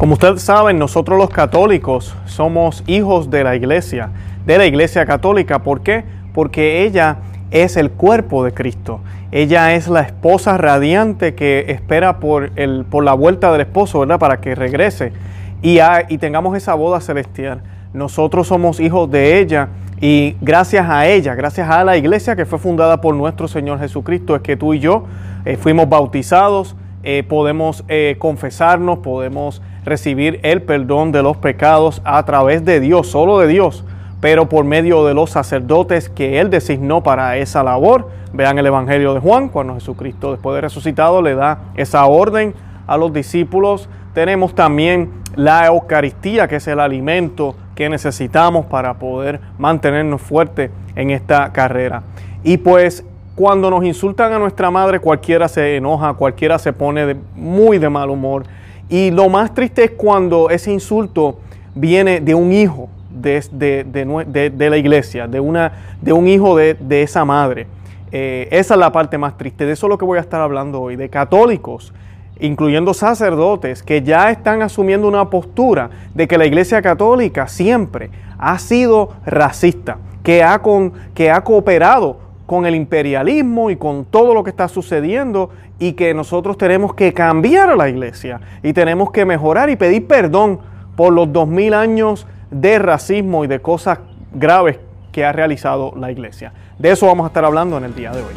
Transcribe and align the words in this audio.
Como 0.00 0.14
ustedes 0.14 0.40
saben, 0.40 0.78
nosotros 0.78 1.18
los 1.18 1.28
católicos 1.28 2.16
somos 2.24 2.82
hijos 2.86 3.28
de 3.28 3.44
la 3.44 3.54
iglesia, 3.54 4.08
de 4.46 4.56
la 4.56 4.64
iglesia 4.64 5.04
católica. 5.04 5.58
¿Por 5.58 5.82
qué? 5.82 6.04
Porque 6.32 6.84
ella 6.84 7.18
es 7.50 7.76
el 7.76 7.90
cuerpo 7.90 8.42
de 8.42 8.54
Cristo. 8.54 9.00
Ella 9.30 9.74
es 9.74 9.88
la 9.88 10.00
esposa 10.00 10.56
radiante 10.56 11.34
que 11.34 11.66
espera 11.68 12.18
por, 12.18 12.50
el, 12.56 12.86
por 12.86 13.04
la 13.04 13.12
vuelta 13.12 13.52
del 13.52 13.60
esposo, 13.60 14.00
¿verdad? 14.00 14.18
Para 14.18 14.40
que 14.40 14.54
regrese 14.54 15.12
y, 15.60 15.80
y 16.08 16.16
tengamos 16.16 16.56
esa 16.56 16.72
boda 16.72 17.02
celestial. 17.02 17.60
Nosotros 17.92 18.46
somos 18.46 18.80
hijos 18.80 19.10
de 19.10 19.38
ella 19.38 19.68
y 20.00 20.34
gracias 20.40 20.88
a 20.88 21.08
ella, 21.08 21.34
gracias 21.34 21.68
a 21.68 21.84
la 21.84 21.98
iglesia 21.98 22.36
que 22.36 22.46
fue 22.46 22.58
fundada 22.58 23.02
por 23.02 23.14
nuestro 23.14 23.48
Señor 23.48 23.78
Jesucristo, 23.80 24.34
es 24.34 24.40
que 24.40 24.56
tú 24.56 24.72
y 24.72 24.78
yo 24.78 25.04
eh, 25.44 25.58
fuimos 25.58 25.90
bautizados, 25.90 26.74
eh, 27.02 27.22
podemos 27.22 27.84
eh, 27.88 28.16
confesarnos, 28.18 29.00
podemos 29.00 29.60
recibir 29.84 30.40
el 30.42 30.62
perdón 30.62 31.12
de 31.12 31.22
los 31.22 31.36
pecados 31.36 32.02
a 32.04 32.24
través 32.24 32.64
de 32.64 32.80
Dios, 32.80 33.06
solo 33.06 33.38
de 33.38 33.46
Dios, 33.46 33.84
pero 34.20 34.48
por 34.48 34.64
medio 34.64 35.04
de 35.06 35.14
los 35.14 35.30
sacerdotes 35.30 36.08
que 36.08 36.40
Él 36.40 36.50
designó 36.50 37.02
para 37.02 37.36
esa 37.36 37.62
labor. 37.62 38.08
Vean 38.32 38.58
el 38.58 38.66
Evangelio 38.66 39.14
de 39.14 39.20
Juan, 39.20 39.48
cuando 39.48 39.74
Jesucristo 39.74 40.32
después 40.32 40.54
de 40.54 40.60
resucitado 40.60 41.22
le 41.22 41.34
da 41.34 41.72
esa 41.74 42.04
orden 42.06 42.54
a 42.86 42.96
los 42.96 43.12
discípulos. 43.12 43.88
Tenemos 44.12 44.54
también 44.54 45.10
la 45.36 45.66
Eucaristía, 45.66 46.48
que 46.48 46.56
es 46.56 46.68
el 46.68 46.80
alimento 46.80 47.54
que 47.74 47.88
necesitamos 47.88 48.66
para 48.66 48.94
poder 48.94 49.40
mantenernos 49.58 50.20
fuertes 50.20 50.70
en 50.96 51.10
esta 51.10 51.52
carrera. 51.52 52.02
Y 52.42 52.58
pues 52.58 53.04
cuando 53.34 53.70
nos 53.70 53.84
insultan 53.84 54.32
a 54.32 54.38
nuestra 54.38 54.70
madre, 54.70 55.00
cualquiera 55.00 55.48
se 55.48 55.76
enoja, 55.76 56.12
cualquiera 56.12 56.58
se 56.58 56.72
pone 56.72 57.16
muy 57.34 57.78
de 57.78 57.88
mal 57.88 58.10
humor. 58.10 58.44
Y 58.90 59.12
lo 59.12 59.28
más 59.28 59.54
triste 59.54 59.84
es 59.84 59.90
cuando 59.92 60.50
ese 60.50 60.72
insulto 60.72 61.38
viene 61.76 62.20
de 62.20 62.34
un 62.34 62.52
hijo 62.52 62.88
de, 63.08 64.68
la 64.68 64.76
iglesia, 64.76 65.28
de, 65.28 65.38
una, 65.38 65.72
de 66.02 66.12
un 66.12 66.26
hijo 66.26 66.56
de, 66.56 67.02
esa 67.02 67.24
madre. 67.24 67.68
Eh, 68.10 68.48
esa 68.50 68.74
es 68.74 68.80
la 68.80 68.90
parte 68.90 69.16
más 69.16 69.38
triste. 69.38 69.64
De 69.64 69.72
eso 69.72 69.86
es 69.86 69.90
lo 69.90 69.96
que 69.96 70.04
voy 70.04 70.18
a 70.18 70.20
estar 70.20 70.40
hablando 70.40 70.80
hoy, 70.80 70.96
de 70.96 71.08
católicos, 71.08 71.94
incluyendo 72.40 72.92
sacerdotes, 72.92 73.84
que 73.84 74.02
ya 74.02 74.30
están 74.30 74.60
asumiendo 74.60 75.06
una 75.06 75.30
postura 75.30 75.90
de 76.12 76.26
que 76.26 76.36
la 76.36 76.46
iglesia 76.46 76.82
católica 76.82 77.46
siempre 77.46 78.10
ha 78.38 78.58
sido 78.58 79.10
racista, 79.24 79.98
que 80.24 80.42
ha, 80.42 80.60
con, 80.60 80.92
que 81.14 81.30
ha 81.30 81.42
cooperado 81.44 82.29
con 82.50 82.66
el 82.66 82.74
imperialismo 82.74 83.70
y 83.70 83.76
con 83.76 84.04
todo 84.04 84.34
lo 84.34 84.42
que 84.42 84.50
está 84.50 84.66
sucediendo 84.66 85.50
y 85.78 85.92
que 85.92 86.12
nosotros 86.14 86.58
tenemos 86.58 86.94
que 86.94 87.14
cambiar 87.14 87.70
a 87.70 87.76
la 87.76 87.88
iglesia 87.88 88.40
y 88.64 88.72
tenemos 88.72 89.12
que 89.12 89.24
mejorar 89.24 89.70
y 89.70 89.76
pedir 89.76 90.08
perdón 90.08 90.58
por 90.96 91.12
los 91.12 91.32
dos 91.32 91.46
mil 91.46 91.74
años 91.74 92.26
de 92.50 92.80
racismo 92.80 93.44
y 93.44 93.46
de 93.46 93.60
cosas 93.60 94.00
graves 94.34 94.80
que 95.12 95.24
ha 95.24 95.30
realizado 95.30 95.92
la 95.96 96.10
iglesia. 96.10 96.52
De 96.76 96.90
eso 96.90 97.06
vamos 97.06 97.22
a 97.22 97.28
estar 97.28 97.44
hablando 97.44 97.78
en 97.78 97.84
el 97.84 97.94
día 97.94 98.10
de 98.10 98.18
hoy. 98.20 98.34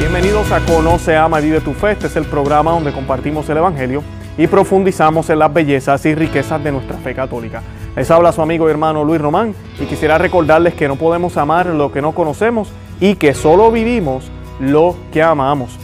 Bienvenidos 0.00 0.50
a 0.50 0.60
Conoce, 0.60 1.14
Ama 1.14 1.42
y 1.42 1.44
Vive 1.44 1.60
tu 1.60 1.74
Fe. 1.74 1.90
Este 1.90 2.06
es 2.06 2.16
el 2.16 2.24
programa 2.24 2.70
donde 2.70 2.90
compartimos 2.90 3.46
el 3.50 3.58
Evangelio 3.58 4.02
y 4.36 4.46
profundizamos 4.46 5.30
en 5.30 5.38
las 5.38 5.52
bellezas 5.52 6.04
y 6.06 6.14
riquezas 6.14 6.62
de 6.62 6.72
nuestra 6.72 6.96
fe 6.98 7.14
católica. 7.14 7.62
Les 7.96 8.10
habla 8.10 8.32
su 8.32 8.42
amigo 8.42 8.68
y 8.68 8.70
hermano 8.70 9.04
Luis 9.04 9.20
Román 9.20 9.54
y 9.78 9.84
quisiera 9.84 10.18
recordarles 10.18 10.74
que 10.74 10.88
no 10.88 10.96
podemos 10.96 11.36
amar 11.36 11.66
lo 11.66 11.92
que 11.92 12.02
no 12.02 12.12
conocemos 12.12 12.72
y 13.00 13.14
que 13.14 13.34
solo 13.34 13.70
vivimos 13.70 14.30
lo 14.58 14.96
que 15.12 15.22
amamos. 15.22 15.78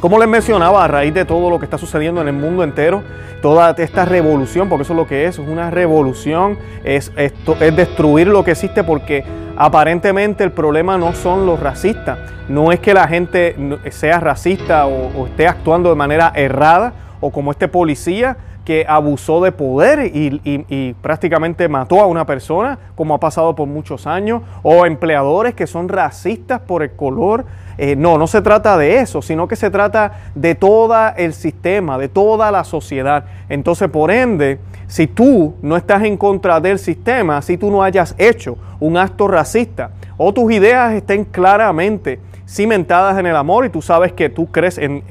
Como 0.00 0.18
les 0.18 0.28
mencionaba, 0.28 0.84
a 0.84 0.88
raíz 0.88 1.14
de 1.14 1.24
todo 1.24 1.48
lo 1.48 1.58
que 1.58 1.64
está 1.64 1.78
sucediendo 1.78 2.20
en 2.20 2.28
el 2.28 2.34
mundo 2.34 2.64
entero, 2.64 3.02
toda 3.40 3.70
esta 3.78 4.04
revolución, 4.04 4.68
porque 4.68 4.82
eso 4.82 4.92
es 4.92 4.96
lo 4.96 5.06
que 5.06 5.26
es, 5.26 5.38
es 5.38 5.48
una 5.48 5.70
revolución, 5.70 6.58
es, 6.84 7.12
es 7.16 7.32
destruir 7.76 8.28
lo 8.28 8.44
que 8.44 8.52
existe 8.52 8.82
porque 8.84 9.24
aparentemente 9.56 10.42
el 10.44 10.52
problema 10.52 10.98
no 10.98 11.12
son 11.12 11.46
los 11.46 11.60
racistas, 11.60 12.18
no 12.48 12.72
es 12.72 12.80
que 12.80 12.94
la 12.94 13.06
gente 13.06 13.56
sea 13.90 14.18
racista 14.18 14.86
o 14.86 15.26
esté 15.26 15.46
actuando 15.46 15.88
de 15.90 15.96
manera 15.96 16.32
errada, 16.34 16.94
o 17.22 17.30
como 17.30 17.52
este 17.52 17.68
policía 17.68 18.36
que 18.64 18.84
abusó 18.86 19.42
de 19.42 19.52
poder 19.52 20.10
y, 20.14 20.94
prácticamente 21.00 21.68
mató 21.68 22.00
a 22.00 22.06
una 22.06 22.26
persona, 22.26 22.78
como 22.94 23.14
ha 23.14 23.20
pasado 23.20 23.56
por 23.56 23.66
muchos 23.66 24.06
años, 24.06 24.42
o 24.62 24.86
empleadores 24.86 25.54
que 25.54 25.66
son 25.66 25.88
racistas 25.88 26.60
por 26.60 26.82
el 26.82 26.92
color. 26.92 27.44
Eh, 27.78 27.96
no, 27.96 28.18
no 28.18 28.26
se 28.26 28.42
trata 28.42 28.76
de 28.76 28.98
eso, 28.98 29.22
sino 29.22 29.48
que 29.48 29.56
se 29.56 29.70
trata 29.70 30.12
de 30.34 30.54
todo 30.54 30.94
el 31.16 31.32
sistema, 31.32 31.96
de 31.96 32.08
toda 32.08 32.50
la 32.50 32.64
sociedad. 32.64 33.24
Entonces, 33.48 33.88
por 33.88 34.10
ende, 34.10 34.60
si 34.86 35.06
tú 35.06 35.54
no 35.62 35.76
estás 35.76 36.02
en 36.02 36.16
contra 36.16 36.60
del 36.60 36.78
sistema, 36.78 37.40
si 37.42 37.56
tú 37.56 37.70
no 37.70 37.82
hayas 37.82 38.14
hecho 38.18 38.58
un 38.78 38.96
acto 38.96 39.26
racista, 39.26 39.90
o 40.16 40.32
tus 40.32 40.52
ideas 40.52 40.92
estén 40.92 41.24
claramente 41.24 42.20
cimentadas 42.52 43.18
en 43.18 43.24
el 43.24 43.34
amor 43.34 43.64
y 43.64 43.70
tú 43.70 43.80
sabes 43.80 44.12
que 44.12 44.28
tú 44.28 44.46
crees 44.46 44.76
en, 44.76 45.02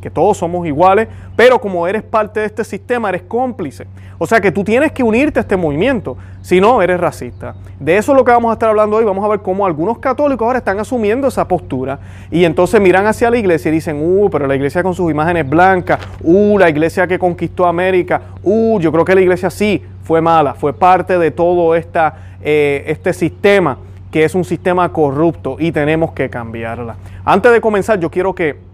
que 0.00 0.10
todos 0.10 0.36
somos 0.36 0.66
iguales, 0.66 1.06
pero 1.36 1.60
como 1.60 1.86
eres 1.86 2.02
parte 2.02 2.40
de 2.40 2.46
este 2.46 2.64
sistema, 2.64 3.08
eres 3.08 3.22
cómplice. 3.22 3.86
O 4.20 4.26
sea 4.26 4.40
que 4.40 4.50
tú 4.50 4.64
tienes 4.64 4.90
que 4.90 5.04
unirte 5.04 5.38
a 5.38 5.42
este 5.42 5.56
movimiento, 5.56 6.16
si 6.42 6.60
no, 6.60 6.82
eres 6.82 6.98
racista. 6.98 7.54
De 7.78 7.96
eso 7.96 8.10
es 8.10 8.18
lo 8.18 8.24
que 8.24 8.32
vamos 8.32 8.50
a 8.50 8.54
estar 8.54 8.68
hablando 8.68 8.96
hoy. 8.96 9.04
Vamos 9.04 9.24
a 9.24 9.28
ver 9.28 9.40
cómo 9.40 9.64
algunos 9.64 9.98
católicos 10.00 10.44
ahora 10.44 10.58
están 10.58 10.80
asumiendo 10.80 11.28
esa 11.28 11.46
postura 11.46 12.00
y 12.32 12.44
entonces 12.44 12.80
miran 12.80 13.06
hacia 13.06 13.30
la 13.30 13.38
iglesia 13.38 13.68
y 13.68 13.74
dicen, 13.74 14.00
uh, 14.02 14.28
pero 14.28 14.48
la 14.48 14.56
iglesia 14.56 14.82
con 14.82 14.92
sus 14.92 15.08
imágenes 15.08 15.48
blancas, 15.48 16.00
uh, 16.24 16.58
la 16.58 16.68
iglesia 16.68 17.06
que 17.06 17.16
conquistó 17.16 17.66
América, 17.66 18.22
uh, 18.42 18.80
yo 18.80 18.90
creo 18.90 19.04
que 19.04 19.14
la 19.14 19.20
iglesia 19.20 19.50
sí 19.50 19.84
fue 20.02 20.20
mala, 20.20 20.54
fue 20.54 20.72
parte 20.72 21.16
de 21.16 21.30
todo 21.30 21.76
esta, 21.76 22.16
eh, 22.42 22.82
este 22.88 23.12
sistema 23.12 23.78
que 24.10 24.24
es 24.24 24.34
un 24.34 24.44
sistema 24.44 24.88
corrupto 24.92 25.56
y 25.58 25.72
tenemos 25.72 26.12
que 26.12 26.30
cambiarla. 26.30 26.96
Antes 27.24 27.52
de 27.52 27.60
comenzar, 27.60 28.00
yo 28.00 28.10
quiero 28.10 28.34
que 28.34 28.68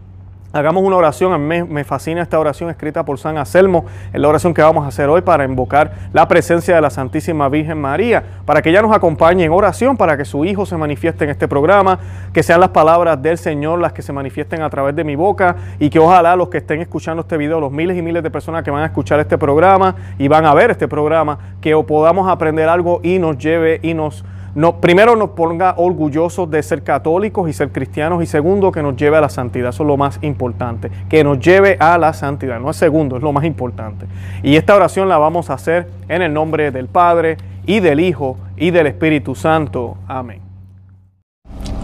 hagamos 0.54 0.84
una 0.84 0.96
oración. 0.96 1.32
A 1.32 1.38
mí 1.38 1.62
me 1.64 1.84
fascina 1.84 2.22
esta 2.22 2.38
oración 2.38 2.70
escrita 2.70 3.04
por 3.04 3.18
San 3.18 3.36
Anselmo. 3.36 3.84
Es 4.12 4.20
la 4.20 4.28
oración 4.28 4.54
que 4.54 4.62
vamos 4.62 4.84
a 4.84 4.88
hacer 4.88 5.08
hoy 5.08 5.20
para 5.20 5.44
invocar 5.44 5.92
la 6.12 6.26
presencia 6.28 6.76
de 6.76 6.80
la 6.80 6.90
Santísima 6.90 7.48
Virgen 7.48 7.80
María, 7.80 8.22
para 8.46 8.62
que 8.62 8.70
ella 8.70 8.80
nos 8.80 8.94
acompañe 8.94 9.44
en 9.44 9.52
oración, 9.52 9.96
para 9.96 10.16
que 10.16 10.24
su 10.24 10.44
Hijo 10.44 10.64
se 10.64 10.76
manifieste 10.76 11.24
en 11.24 11.30
este 11.30 11.48
programa, 11.48 11.98
que 12.32 12.42
sean 12.42 12.60
las 12.60 12.70
palabras 12.70 13.20
del 13.20 13.36
Señor 13.36 13.80
las 13.80 13.92
que 13.92 14.02
se 14.02 14.12
manifiesten 14.12 14.62
a 14.62 14.70
través 14.70 14.94
de 14.94 15.02
mi 15.02 15.16
boca 15.16 15.56
y 15.80 15.90
que 15.90 15.98
ojalá 15.98 16.36
los 16.36 16.48
que 16.48 16.58
estén 16.58 16.80
escuchando 16.80 17.22
este 17.22 17.36
video, 17.36 17.58
los 17.60 17.72
miles 17.72 17.98
y 17.98 18.02
miles 18.02 18.22
de 18.22 18.30
personas 18.30 18.62
que 18.62 18.70
van 18.70 18.82
a 18.82 18.86
escuchar 18.86 19.18
este 19.18 19.36
programa 19.36 19.96
y 20.18 20.28
van 20.28 20.46
a 20.46 20.54
ver 20.54 20.70
este 20.70 20.86
programa, 20.86 21.38
que 21.60 21.74
podamos 21.84 22.28
aprender 22.30 22.68
algo 22.68 23.00
y 23.02 23.18
nos 23.18 23.36
lleve 23.38 23.80
y 23.82 23.94
nos 23.94 24.24
no, 24.54 24.80
primero 24.80 25.16
nos 25.16 25.30
ponga 25.30 25.74
orgullosos 25.76 26.48
de 26.48 26.62
ser 26.62 26.84
católicos 26.84 27.48
y 27.50 27.52
ser 27.52 27.72
cristianos 27.72 28.22
y 28.22 28.26
segundo 28.26 28.70
que 28.70 28.84
nos 28.84 28.94
lleve 28.94 29.16
a 29.16 29.20
la 29.20 29.28
santidad, 29.28 29.70
eso 29.70 29.82
es 29.82 29.86
lo 29.88 29.96
más 29.96 30.20
importante, 30.22 30.92
que 31.08 31.24
nos 31.24 31.40
lleve 31.40 31.76
a 31.80 31.98
la 31.98 32.12
santidad, 32.12 32.60
no 32.60 32.70
es 32.70 32.76
segundo, 32.76 33.16
es 33.16 33.22
lo 33.22 33.32
más 33.32 33.44
importante. 33.44 34.06
Y 34.44 34.54
esta 34.54 34.76
oración 34.76 35.08
la 35.08 35.18
vamos 35.18 35.50
a 35.50 35.54
hacer 35.54 35.88
en 36.08 36.22
el 36.22 36.32
nombre 36.32 36.70
del 36.70 36.86
Padre 36.86 37.36
y 37.66 37.80
del 37.80 37.98
Hijo 37.98 38.38
y 38.56 38.70
del 38.70 38.86
Espíritu 38.86 39.34
Santo. 39.34 39.96
Amén. 40.06 40.40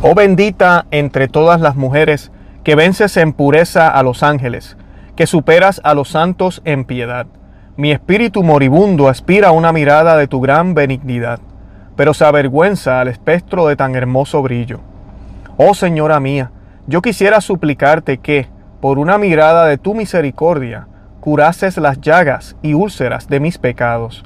Oh 0.02 0.14
bendita 0.14 0.86
entre 0.92 1.26
todas 1.26 1.60
las 1.60 1.74
mujeres, 1.74 2.30
que 2.62 2.76
vences 2.76 3.16
en 3.16 3.32
pureza 3.32 3.88
a 3.88 4.02
los 4.04 4.22
ángeles, 4.22 4.76
que 5.16 5.26
superas 5.26 5.80
a 5.82 5.94
los 5.94 6.10
santos 6.10 6.62
en 6.64 6.84
piedad. 6.84 7.26
Mi 7.76 7.90
espíritu 7.90 8.44
moribundo 8.44 9.08
aspira 9.08 9.48
a 9.48 9.52
una 9.52 9.72
mirada 9.72 10.16
de 10.16 10.28
tu 10.28 10.40
gran 10.40 10.74
benignidad 10.74 11.40
pero 12.00 12.14
se 12.14 12.24
avergüenza 12.24 12.98
al 12.98 13.08
espectro 13.08 13.66
de 13.66 13.76
tan 13.76 13.94
hermoso 13.94 14.40
brillo. 14.40 14.80
Oh 15.58 15.74
Señora 15.74 16.18
mía, 16.18 16.50
yo 16.86 17.02
quisiera 17.02 17.42
suplicarte 17.42 18.16
que, 18.16 18.48
por 18.80 18.98
una 18.98 19.18
mirada 19.18 19.66
de 19.66 19.76
tu 19.76 19.94
misericordia, 19.94 20.88
curases 21.20 21.76
las 21.76 22.00
llagas 22.00 22.56
y 22.62 22.72
úlceras 22.72 23.28
de 23.28 23.38
mis 23.38 23.58
pecados. 23.58 24.24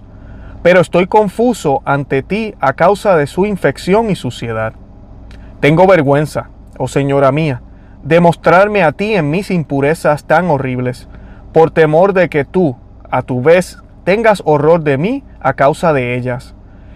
Pero 0.63 0.81
estoy 0.81 1.09
confuso 1.09 1.83
ante 1.85 2.23
ti 2.23 2.55
a 2.61 2.75
causa 2.75 3.17
de 3.17 3.27
su 3.27 3.45
infección 3.45 4.09
y 4.09 4.15
suciedad. 4.15 4.75
Tengo 5.59 5.89
vergüenza, 5.89 6.51
oh 6.79 6.87
Señora 6.87 7.33
mía, 7.33 7.61
de 8.05 8.21
mostrarme 8.21 8.85
a 8.85 8.93
ti 8.93 9.15
en 9.15 9.31
mis 9.31 9.51
impurezas 9.51 10.27
tan 10.27 10.49
horribles, 10.49 11.09
por 11.53 11.73
temor 11.73 12.13
de 12.13 12.29
que 12.29 12.45
tú, 12.45 12.77
a 13.11 13.23
tu 13.23 13.43
vez, 13.43 13.83
tengas 14.05 14.45
horror 14.47 14.85
de 14.85 14.97
mí 14.97 15.25
a 15.41 15.55
causa 15.55 15.93
de 15.93 16.15
ellas. 16.15 16.55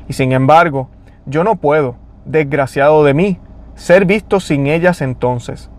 Y 0.08 0.14
sin 0.14 0.32
embargo, 0.32 0.88
yo 1.26 1.44
no 1.44 1.56
puedo, 1.56 1.96
desgraciado 2.24 3.04
de 3.04 3.14
mí, 3.14 3.38
ser 3.74 4.04
visto 4.04 4.40
sin 4.40 4.66
ellas 4.66 5.00
entonces. 5.02 5.70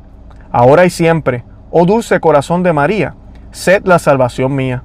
Ahora 0.52 0.86
y 0.86 0.90
siempre, 0.90 1.44
oh 1.72 1.86
dulce 1.86 2.20
corazón 2.20 2.64
de 2.64 2.74
María, 2.74 3.16
sed 3.52 3.84
la 3.86 4.00
salvación 4.00 4.56
mía. 4.56 4.84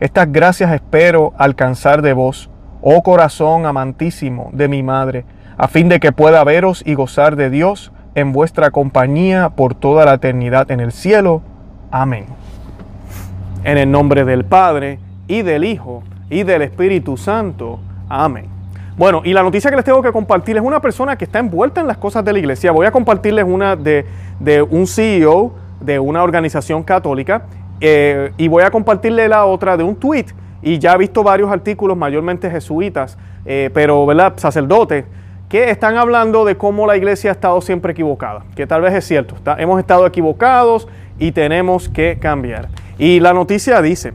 Estas 0.00 0.30
gracias 0.30 0.72
espero 0.72 1.32
alcanzar 1.38 2.02
de 2.02 2.12
vos, 2.12 2.50
oh 2.82 3.02
corazón 3.02 3.66
amantísimo 3.66 4.50
de 4.52 4.68
mi 4.68 4.82
madre, 4.82 5.24
a 5.56 5.68
fin 5.68 5.88
de 5.88 6.00
que 6.00 6.12
pueda 6.12 6.44
veros 6.44 6.82
y 6.86 6.94
gozar 6.94 7.36
de 7.36 7.50
Dios 7.50 7.92
en 8.14 8.32
vuestra 8.32 8.70
compañía 8.70 9.50
por 9.50 9.74
toda 9.74 10.04
la 10.04 10.14
eternidad 10.14 10.70
en 10.70 10.80
el 10.80 10.92
cielo. 10.92 11.42
Amén. 11.90 12.26
En 13.64 13.76
el 13.76 13.90
nombre 13.90 14.24
del 14.24 14.44
Padre, 14.44 14.98
y 15.28 15.42
del 15.42 15.64
Hijo, 15.64 16.02
y 16.30 16.42
del 16.42 16.62
Espíritu 16.62 17.16
Santo. 17.16 17.80
Amén. 18.08 18.57
Bueno, 18.98 19.22
y 19.24 19.32
la 19.32 19.44
noticia 19.44 19.70
que 19.70 19.76
les 19.76 19.84
tengo 19.84 20.02
que 20.02 20.10
compartir 20.10 20.56
es 20.56 20.62
una 20.62 20.80
persona 20.80 21.16
que 21.16 21.24
está 21.24 21.38
envuelta 21.38 21.80
en 21.80 21.86
las 21.86 21.98
cosas 21.98 22.24
de 22.24 22.32
la 22.32 22.40
iglesia. 22.40 22.72
Voy 22.72 22.84
a 22.84 22.90
compartirles 22.90 23.44
una 23.44 23.76
de, 23.76 24.04
un 24.68 24.88
CEO 24.88 25.52
de 25.80 26.00
una 26.00 26.24
organización 26.24 26.82
católica 26.82 27.44
eh, 27.80 28.32
y 28.36 28.48
voy 28.48 28.64
a 28.64 28.72
compartirle 28.72 29.28
la 29.28 29.44
otra 29.44 29.76
de 29.76 29.84
un 29.84 29.94
tweet. 29.94 30.26
Y 30.62 30.80
ya 30.80 30.94
he 30.94 30.98
visto 30.98 31.22
varios 31.22 31.48
artículos, 31.48 31.96
mayormente 31.96 32.50
jesuitas, 32.50 33.16
eh, 33.46 33.70
pero 33.72 34.04
sacerdotes, 34.34 35.04
que 35.48 35.70
están 35.70 35.96
hablando 35.96 36.44
de 36.44 36.56
cómo 36.56 36.84
la 36.84 36.96
iglesia 36.96 37.30
ha 37.30 37.34
estado 37.34 37.60
siempre 37.60 37.92
equivocada, 37.92 38.46
que 38.56 38.66
tal 38.66 38.80
vez 38.82 38.94
es 38.94 39.06
cierto, 39.06 39.36
hemos 39.58 39.78
estado 39.78 40.08
equivocados 40.08 40.88
y 41.20 41.30
tenemos 41.30 41.88
que 41.88 42.18
cambiar. 42.20 42.68
Y 42.98 43.20
la 43.20 43.32
noticia 43.32 43.80
dice, 43.80 44.12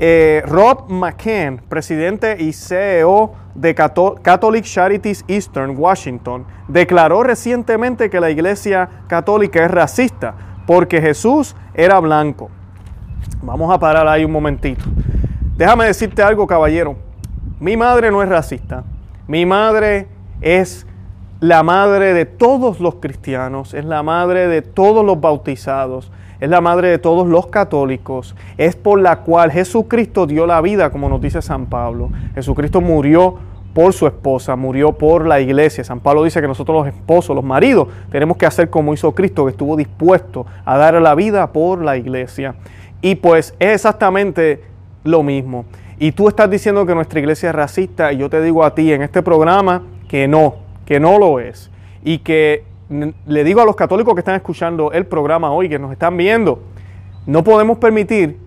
eh, 0.00 0.42
Rob 0.44 0.90
McCann, 0.90 1.60
presidente 1.68 2.36
y 2.40 2.52
CEO 2.52 3.43
de 3.54 3.74
Catholic 3.74 4.64
Charities 4.64 5.24
Eastern 5.28 5.76
Washington, 5.76 6.44
declaró 6.68 7.22
recientemente 7.22 8.10
que 8.10 8.20
la 8.20 8.30
iglesia 8.30 8.88
católica 9.06 9.64
es 9.64 9.70
racista 9.70 10.34
porque 10.66 11.00
Jesús 11.00 11.54
era 11.74 12.00
blanco. 12.00 12.50
Vamos 13.42 13.72
a 13.72 13.78
parar 13.78 14.08
ahí 14.08 14.24
un 14.24 14.32
momentito. 14.32 14.84
Déjame 15.56 15.86
decirte 15.86 16.22
algo, 16.22 16.46
caballero. 16.46 16.96
Mi 17.60 17.76
madre 17.76 18.10
no 18.10 18.22
es 18.22 18.28
racista. 18.28 18.84
Mi 19.28 19.46
madre 19.46 20.08
es 20.40 20.86
la 21.40 21.62
madre 21.62 22.14
de 22.14 22.24
todos 22.24 22.80
los 22.80 22.96
cristianos, 22.96 23.74
es 23.74 23.84
la 23.84 24.02
madre 24.02 24.48
de 24.48 24.62
todos 24.62 25.04
los 25.04 25.20
bautizados, 25.20 26.10
es 26.44 26.50
la 26.50 26.60
madre 26.60 26.88
de 26.88 26.98
todos 26.98 27.26
los 27.26 27.46
católicos, 27.46 28.36
es 28.58 28.76
por 28.76 29.00
la 29.00 29.20
cual 29.20 29.50
Jesucristo 29.50 30.26
dio 30.26 30.46
la 30.46 30.60
vida, 30.60 30.90
como 30.90 31.08
nos 31.08 31.22
dice 31.22 31.40
San 31.40 31.64
Pablo. 31.64 32.10
Jesucristo 32.34 32.82
murió 32.82 33.36
por 33.72 33.94
su 33.94 34.06
esposa, 34.06 34.54
murió 34.54 34.92
por 34.92 35.26
la 35.26 35.40
iglesia. 35.40 35.82
San 35.84 36.00
Pablo 36.00 36.22
dice 36.22 36.42
que 36.42 36.46
nosotros 36.46 36.84
los 36.84 36.94
esposos, 36.94 37.34
los 37.34 37.44
maridos, 37.44 37.88
tenemos 38.10 38.36
que 38.36 38.44
hacer 38.44 38.68
como 38.68 38.92
hizo 38.92 39.12
Cristo, 39.14 39.46
que 39.46 39.52
estuvo 39.52 39.74
dispuesto 39.74 40.44
a 40.66 40.76
dar 40.76 41.00
la 41.00 41.14
vida 41.14 41.50
por 41.50 41.82
la 41.82 41.96
iglesia. 41.96 42.56
Y 43.00 43.14
pues 43.14 43.54
es 43.58 43.76
exactamente 43.76 44.64
lo 45.02 45.22
mismo. 45.22 45.64
Y 45.98 46.12
tú 46.12 46.28
estás 46.28 46.50
diciendo 46.50 46.84
que 46.84 46.94
nuestra 46.94 47.20
iglesia 47.20 47.48
es 47.48 47.54
racista 47.54 48.12
y 48.12 48.18
yo 48.18 48.28
te 48.28 48.42
digo 48.42 48.64
a 48.64 48.74
ti 48.74 48.92
en 48.92 49.00
este 49.00 49.22
programa 49.22 49.82
que 50.08 50.28
no, 50.28 50.56
que 50.84 51.00
no 51.00 51.18
lo 51.18 51.40
es. 51.40 51.70
Y 52.04 52.18
que 52.18 52.64
le 53.26 53.44
digo 53.44 53.60
a 53.60 53.64
los 53.64 53.76
católicos 53.76 54.14
que 54.14 54.20
están 54.20 54.36
escuchando 54.36 54.92
el 54.92 55.06
programa 55.06 55.50
hoy, 55.50 55.68
que 55.68 55.78
nos 55.78 55.92
están 55.92 56.16
viendo, 56.16 56.62
no 57.26 57.42
podemos 57.44 57.78
permitir 57.78 58.38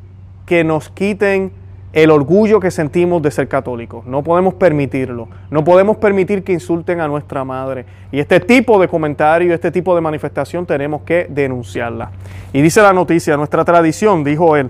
que 0.46 0.64
nos 0.64 0.90
quiten 0.90 1.52
el 1.94 2.12
orgullo 2.12 2.60
que 2.60 2.70
sentimos 2.70 3.22
de 3.22 3.32
ser 3.32 3.48
católicos. 3.48 4.06
No 4.06 4.24
podemos 4.24 4.54
permitirlo. 4.54 5.28
No 5.50 5.64
podemos 5.64 5.98
permitir 5.98 6.44
que 6.44 6.54
insulten 6.54 7.00
a 7.02 7.08
nuestra 7.08 7.44
madre. 7.44 7.86
Y 8.12 8.20
este 8.20 8.40
tipo 8.40 8.80
de 8.80 8.88
comentario, 8.88 9.54
este 9.54 9.72
tipo 9.72 9.96
de 9.96 10.02
manifestación 10.02 10.66
tenemos 10.66 11.02
que 11.02 11.28
denunciarla. 11.30 12.12
Y 12.54 12.62
dice 12.62 12.82
la 12.82 12.94
noticia, 12.94 13.36
nuestra 13.36 13.66
tradición, 13.66 14.24
dijo 14.24 14.56
él, 14.56 14.70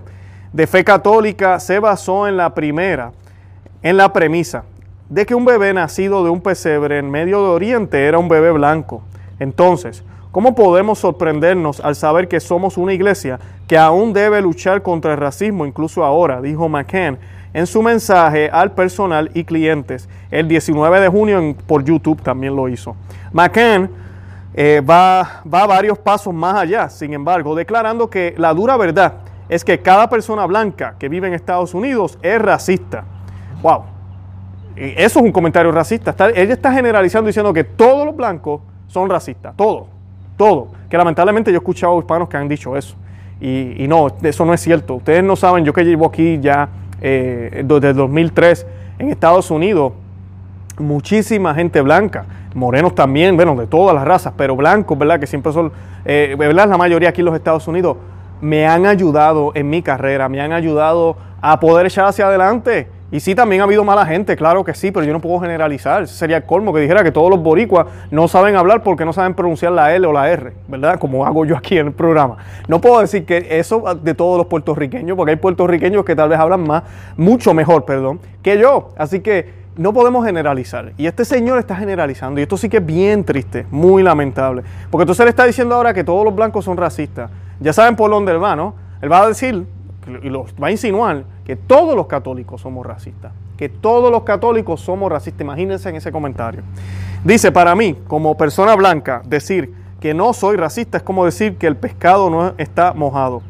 de 0.53 0.67
fe 0.67 0.83
católica 0.83 1.59
se 1.59 1.79
basó 1.79 2.27
en 2.27 2.37
la 2.37 2.53
primera, 2.53 3.11
en 3.81 3.97
la 3.97 4.13
premisa 4.13 4.63
de 5.09 5.25
que 5.25 5.35
un 5.35 5.45
bebé 5.45 5.73
nacido 5.73 6.23
de 6.23 6.29
un 6.29 6.41
pesebre 6.41 6.97
en 6.97 7.09
medio 7.09 7.41
de 7.43 7.49
Oriente 7.49 8.05
era 8.05 8.19
un 8.19 8.27
bebé 8.27 8.51
blanco. 8.51 9.03
Entonces, 9.39 10.03
¿cómo 10.31 10.55
podemos 10.55 10.99
sorprendernos 10.99 11.79
al 11.79 11.95
saber 11.95 12.27
que 12.27 12.39
somos 12.39 12.77
una 12.77 12.93
iglesia 12.93 13.39
que 13.67 13.77
aún 13.77 14.13
debe 14.13 14.41
luchar 14.41 14.81
contra 14.81 15.13
el 15.13 15.19
racismo, 15.19 15.65
incluso 15.65 16.03
ahora? 16.03 16.41
Dijo 16.41 16.67
McCann 16.69 17.17
en 17.53 17.65
su 17.65 17.81
mensaje 17.81 18.49
al 18.51 18.71
personal 18.73 19.31
y 19.33 19.43
clientes. 19.43 20.07
El 20.29 20.47
19 20.47 20.99
de 20.99 21.07
junio 21.07 21.55
por 21.65 21.83
YouTube 21.83 22.21
también 22.21 22.55
lo 22.55 22.69
hizo. 22.69 22.95
McCann 23.31 23.89
eh, 24.53 24.81
va, 24.81 25.41
va 25.51 25.67
varios 25.67 25.97
pasos 25.97 26.33
más 26.33 26.55
allá, 26.55 26.89
sin 26.89 27.13
embargo, 27.13 27.55
declarando 27.55 28.09
que 28.09 28.33
la 28.37 28.53
dura 28.53 28.77
verdad 28.77 29.13
es 29.49 29.63
que 29.63 29.79
cada 29.79 30.09
persona 30.09 30.45
blanca 30.45 30.95
que 30.99 31.09
vive 31.09 31.27
en 31.27 31.33
Estados 31.33 31.73
Unidos 31.73 32.17
es 32.21 32.41
racista. 32.41 33.05
¡Wow! 33.61 33.83
Eso 34.75 35.19
es 35.19 35.25
un 35.25 35.31
comentario 35.31 35.71
racista. 35.71 36.15
ella 36.35 36.53
está 36.53 36.71
generalizando 36.71 37.27
diciendo 37.27 37.51
que 37.53 37.63
todos 37.63 38.05
los 38.05 38.15
blancos 38.15 38.61
son 38.87 39.09
racistas. 39.09 39.55
Todos. 39.55 39.87
Todos. 40.37 40.69
Que 40.89 40.97
lamentablemente 40.97 41.51
yo 41.51 41.57
he 41.57 41.59
escuchado 41.59 41.97
hispanos 41.99 42.29
que 42.29 42.37
han 42.37 42.47
dicho 42.47 42.75
eso. 42.75 42.95
Y, 43.39 43.85
no, 43.87 44.07
eso 44.23 44.45
no 44.45 44.53
es 44.53 44.61
cierto. 44.61 44.95
Ustedes 44.95 45.23
no 45.23 45.35
saben, 45.35 45.63
yo 45.63 45.71
que 45.73 45.83
llevo 45.83 46.07
aquí 46.07 46.39
ya 46.41 46.69
eh, 47.01 47.63
desde 47.65 47.93
2003 47.93 48.65
en 48.99 49.09
Estados 49.09 49.51
Unidos, 49.51 49.93
muchísima 50.79 51.53
gente 51.53 51.81
blanca, 51.81 52.25
morenos 52.55 52.95
también, 52.95 53.35
bueno, 53.35 53.55
de 53.55 53.67
todas 53.67 53.95
las 53.95 54.05
razas, 54.05 54.33
pero 54.35 54.55
blancos, 54.55 54.97
¿verdad? 54.97 55.19
Que 55.19 55.27
siempre 55.27 55.51
son, 55.51 55.71
eh, 56.05 56.35
¿verdad? 56.37 56.67
La 56.67 56.77
mayoría 56.77 57.09
aquí 57.09 57.21
en 57.21 57.25
los 57.25 57.35
Estados 57.35 57.67
Unidos 57.67 57.97
me 58.41 58.67
han 58.67 58.85
ayudado 58.85 59.51
en 59.55 59.69
mi 59.69 59.81
carrera, 59.81 60.29
me 60.29 60.41
han 60.41 60.51
ayudado 60.51 61.17
a 61.41 61.59
poder 61.59 61.85
echar 61.85 62.05
hacia 62.05 62.27
adelante. 62.27 62.87
Y 63.09 63.21
sí, 63.21 63.35
también 63.35 63.61
ha 63.61 63.63
habido 63.63 63.85
mala 63.85 64.05
gente, 64.05 64.35
claro 64.35 64.65
que 64.65 64.73
sí, 64.73 64.91
pero 64.91 65.05
yo 65.05 65.13
no 65.13 65.21
puedo 65.21 65.39
generalizar. 65.39 66.07
sería 66.07 66.37
el 66.37 66.43
colmo 66.43 66.73
que 66.73 66.81
dijera 66.81 67.03
que 67.03 67.11
todos 67.11 67.29
los 67.29 67.41
boricuas 67.41 67.87
no 68.11 68.27
saben 68.27 68.57
hablar 68.57 68.83
porque 68.83 69.05
no 69.05 69.13
saben 69.13 69.33
pronunciar 69.33 69.71
la 69.71 69.95
L 69.95 70.05
o 70.07 70.11
la 70.11 70.29
R, 70.29 70.51
¿verdad? 70.67 70.99
Como 70.99 71.25
hago 71.25 71.45
yo 71.45 71.55
aquí 71.55 71.77
en 71.77 71.87
el 71.87 71.93
programa. 71.93 72.37
No 72.67 72.81
puedo 72.81 72.99
decir 72.99 73.25
que 73.25 73.47
eso 73.49 73.81
de 73.95 74.13
todos 74.13 74.37
los 74.37 74.47
puertorriqueños, 74.47 75.15
porque 75.15 75.31
hay 75.31 75.37
puertorriqueños 75.37 76.03
que 76.03 76.17
tal 76.17 76.27
vez 76.27 76.37
hablan 76.37 76.67
más, 76.67 76.83
mucho 77.15 77.53
mejor, 77.53 77.85
perdón, 77.85 78.19
que 78.41 78.59
yo. 78.59 78.89
Así 78.97 79.21
que 79.21 79.67
no 79.77 79.93
podemos 79.93 80.25
generalizar. 80.25 80.91
Y 80.97 81.07
este 81.07 81.23
señor 81.23 81.59
está 81.59 81.75
generalizando. 81.75 82.41
Y 82.41 82.43
esto 82.43 82.57
sí 82.57 82.67
que 82.67 82.77
es 82.77 82.85
bien 82.85 83.23
triste, 83.23 83.65
muy 83.71 84.03
lamentable. 84.03 84.63
Porque 84.91 85.03
entonces 85.03 85.25
le 85.25 85.29
está 85.29 85.45
diciendo 85.45 85.75
ahora 85.75 85.93
que 85.93 86.03
todos 86.03 86.25
los 86.25 86.35
blancos 86.35 86.65
son 86.65 86.75
racistas. 86.75 87.31
Ya 87.59 87.71
saben 87.71 87.95
por 87.95 88.11
dónde 88.11 88.33
él 88.33 88.43
va, 88.43 88.55
¿no? 88.55 88.75
Él 89.01 89.11
va 89.11 89.21
a 89.21 89.27
decir, 89.27 89.65
y 90.23 90.29
lo 90.29 90.45
va 90.61 90.67
a 90.67 90.71
insinuar, 90.71 91.23
que 91.47 91.55
todos 91.55 91.95
los 91.95 92.07
católicos 92.07 92.59
somos 92.59 92.85
racistas. 92.85 93.31
Que 93.55 93.69
todos 93.69 94.11
los 94.11 94.23
católicos 94.23 94.81
somos 94.81 95.09
racistas. 95.09 95.39
Imagínense 95.39 95.87
en 95.87 95.95
ese 95.95 96.11
comentario. 96.11 96.61
Dice, 97.23 97.53
para 97.53 97.73
mí, 97.73 97.95
como 98.09 98.35
persona 98.35 98.75
blanca, 98.75 99.21
decir 99.25 99.73
que 100.01 100.13
no 100.13 100.33
soy 100.33 100.57
racista 100.57 100.97
es 100.97 101.03
como 101.03 101.23
decir 101.23 101.55
que 101.55 101.67
el 101.67 101.77
pescado 101.77 102.29
no 102.29 102.51
está 102.57 102.91
mojado. 102.91 103.41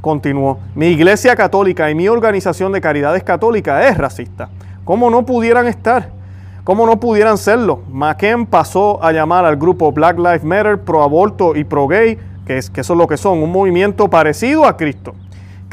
Continuó, 0.00 0.58
mi 0.74 0.86
iglesia 0.86 1.36
católica 1.36 1.90
y 1.90 1.94
mi 1.94 2.08
organización 2.08 2.72
de 2.72 2.80
caridades 2.80 3.22
católicas 3.22 3.90
es 3.90 3.98
racista. 3.98 4.48
¿Cómo 4.86 5.10
no 5.10 5.26
pudieran 5.26 5.66
estar? 5.66 6.12
¿Cómo 6.64 6.86
no 6.86 6.98
pudieran 6.98 7.36
serlo? 7.36 7.82
McKen 7.90 8.46
pasó 8.46 9.04
a 9.04 9.12
llamar 9.12 9.44
al 9.44 9.56
grupo 9.56 9.92
Black 9.92 10.16
Lives 10.16 10.44
Matter, 10.44 10.80
pro 10.80 11.02
aborto 11.02 11.54
y 11.54 11.64
pro 11.64 11.88
gay 11.88 12.18
que, 12.46 12.56
es, 12.56 12.70
que 12.70 12.80
eso 12.80 12.94
es 12.94 12.98
lo 12.98 13.06
que 13.06 13.18
son, 13.18 13.42
un 13.42 13.52
movimiento 13.52 14.08
parecido 14.08 14.64
a 14.64 14.78
Cristo. 14.78 15.14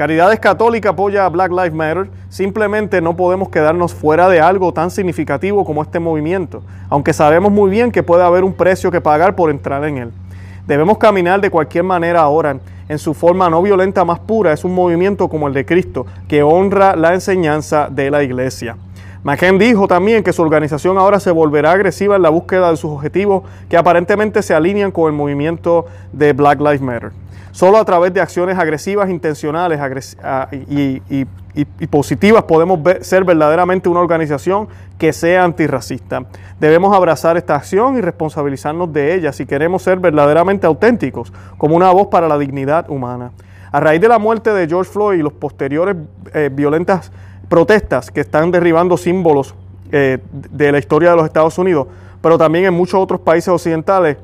Caridades 0.01 0.39
Católica 0.39 0.89
apoya 0.89 1.27
a 1.27 1.29
Black 1.29 1.51
Lives 1.51 1.75
Matter. 1.75 2.09
Simplemente 2.27 3.01
no 3.01 3.15
podemos 3.15 3.49
quedarnos 3.49 3.93
fuera 3.93 4.29
de 4.29 4.41
algo 4.41 4.73
tan 4.73 4.89
significativo 4.89 5.63
como 5.63 5.83
este 5.83 5.99
movimiento, 5.99 6.63
aunque 6.89 7.13
sabemos 7.13 7.51
muy 7.51 7.69
bien 7.69 7.91
que 7.91 8.01
puede 8.01 8.23
haber 8.23 8.43
un 8.43 8.53
precio 8.53 8.89
que 8.89 8.99
pagar 8.99 9.35
por 9.35 9.51
entrar 9.51 9.83
en 9.83 9.99
él. 9.99 10.11
Debemos 10.65 10.97
caminar 10.97 11.39
de 11.39 11.51
cualquier 11.51 11.83
manera 11.83 12.21
ahora. 12.21 12.57
En 12.89 12.97
su 12.97 13.13
forma 13.13 13.47
no 13.51 13.61
violenta 13.61 14.03
más 14.03 14.17
pura 14.17 14.51
es 14.53 14.65
un 14.65 14.73
movimiento 14.73 15.29
como 15.29 15.47
el 15.47 15.53
de 15.53 15.67
Cristo, 15.67 16.07
que 16.27 16.41
honra 16.41 16.95
la 16.95 17.13
enseñanza 17.13 17.87
de 17.87 18.09
la 18.09 18.23
iglesia. 18.23 18.77
McCain 19.23 19.59
dijo 19.59 19.87
también 19.87 20.23
que 20.23 20.33
su 20.33 20.41
organización 20.41 20.97
ahora 20.97 21.19
se 21.19 21.29
volverá 21.29 21.73
agresiva 21.73 22.15
en 22.15 22.23
la 22.23 22.29
búsqueda 22.29 22.71
de 22.71 22.77
sus 22.77 22.89
objetivos 22.89 23.43
que 23.69 23.77
aparentemente 23.77 24.41
se 24.41 24.55
alinean 24.55 24.89
con 24.89 25.11
el 25.11 25.15
movimiento 25.15 25.85
de 26.11 26.33
Black 26.33 26.59
Lives 26.59 26.81
Matter. 26.81 27.11
Solo 27.51 27.77
a 27.77 27.85
través 27.85 28.13
de 28.13 28.21
acciones 28.21 28.57
agresivas, 28.57 29.09
intencionales 29.09 30.17
ah, 30.23 30.47
y, 30.51 31.25
positivas 31.89 32.43
podemos 32.43 32.79
ser 33.01 33.25
verdaderamente 33.25 33.89
una 33.89 33.99
organización 33.99 34.69
que 34.97 35.11
sea 35.11 35.43
antirracista. 35.43 36.23
Debemos 36.59 36.95
abrazar 36.95 37.35
esta 37.35 37.55
acción 37.55 37.97
y 37.97 38.01
responsabilizarnos 38.01 38.93
de 38.93 39.15
ella 39.15 39.33
si 39.33 39.45
queremos 39.45 39.81
ser 39.81 39.99
verdaderamente 39.99 40.65
auténticos 40.65 41.33
como 41.57 41.75
una 41.75 41.91
voz 41.91 42.07
para 42.07 42.29
la 42.29 42.37
dignidad 42.37 42.89
humana. 42.89 43.31
A 43.71 43.79
raíz 43.81 43.99
de 43.99 44.07
la 44.07 44.19
muerte 44.19 44.53
de 44.53 44.67
George 44.67 44.91
Floyd 44.91 45.19
y 45.19 45.21
los 45.21 45.33
posteriores 45.33 45.95
eh, 46.33 46.49
violentas 46.51 47.11
protestas 47.49 48.11
que 48.11 48.21
están 48.21 48.49
derribando 48.49 48.95
símbolos 48.95 49.55
eh, 49.91 50.19
de 50.31 50.71
la 50.71 50.79
historia 50.79 51.09
de 51.09 51.17
los 51.17 51.25
Estados 51.25 51.57
Unidos, 51.57 51.87
pero 52.21 52.37
también 52.37 52.63
en 52.63 52.73
muchos 52.73 52.95
otros 52.95 53.19
países 53.19 53.49
occidentales, 53.49 54.15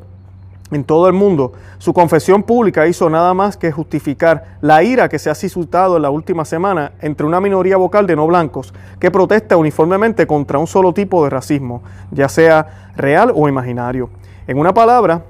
en 0.71 0.83
todo 0.83 1.07
el 1.07 1.13
mundo, 1.13 1.53
su 1.77 1.93
confesión 1.93 2.43
pública 2.43 2.87
hizo 2.87 3.09
nada 3.09 3.33
más 3.33 3.55
que 3.55 3.71
justificar 3.71 4.57
la 4.61 4.83
ira 4.83 5.07
que 5.07 5.19
se 5.19 5.29
ha 5.29 5.35
suscitado 5.35 5.95
en 5.95 6.01
la 6.01 6.09
última 6.09 6.43
semana 6.45 6.91
entre 7.01 7.25
una 7.25 7.39
minoría 7.39 7.77
vocal 7.77 8.05
de 8.05 8.15
no 8.15 8.27
blancos 8.27 8.73
que 8.99 9.11
protesta 9.11 9.55
uniformemente 9.55 10.27
contra 10.27 10.59
un 10.59 10.67
solo 10.67 10.93
tipo 10.93 11.23
de 11.23 11.29
racismo, 11.29 11.83
ya 12.11 12.27
sea 12.27 12.91
real 12.95 13.31
o 13.33 13.47
imaginario. 13.47 14.09
En 14.47 14.57
una 14.57 14.73
palabra, 14.73 15.23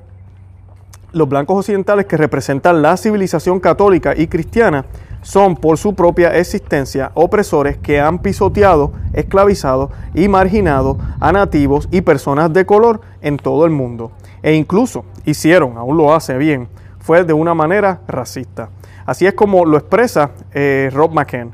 los 1.13 1.29
blancos 1.29 1.59
occidentales 1.59 2.05
que 2.05 2.17
representan 2.17 2.81
la 2.81 2.97
civilización 2.97 3.59
católica 3.59 4.13
y 4.15 4.27
cristiana 4.27 4.85
son 5.21 5.55
por 5.55 5.77
su 5.77 5.93
propia 5.93 6.35
existencia 6.37 7.11
opresores 7.13 7.77
que 7.77 7.99
han 7.99 8.19
pisoteado, 8.19 8.93
esclavizado 9.13 9.91
y 10.13 10.27
marginado 10.27 10.97
a 11.19 11.31
nativos 11.31 11.89
y 11.91 12.01
personas 12.01 12.53
de 12.53 12.65
color 12.65 13.01
en 13.21 13.37
todo 13.37 13.65
el 13.65 13.71
mundo. 13.71 14.11
E 14.47 14.55
incluso 14.55 15.03
hicieron, 15.25 15.77
aún 15.77 15.97
lo 15.97 16.15
hace 16.15 16.37
bien, 16.37 16.69
fue 16.99 17.25
de 17.25 17.33
una 17.33 17.53
manera 17.53 17.99
racista. 18.07 18.69
Así 19.05 19.27
es 19.27 19.33
como 19.33 19.65
lo 19.65 19.77
expresa 19.77 20.31
eh, 20.53 20.89
Rob 20.93 21.11
McCann. 21.11 21.51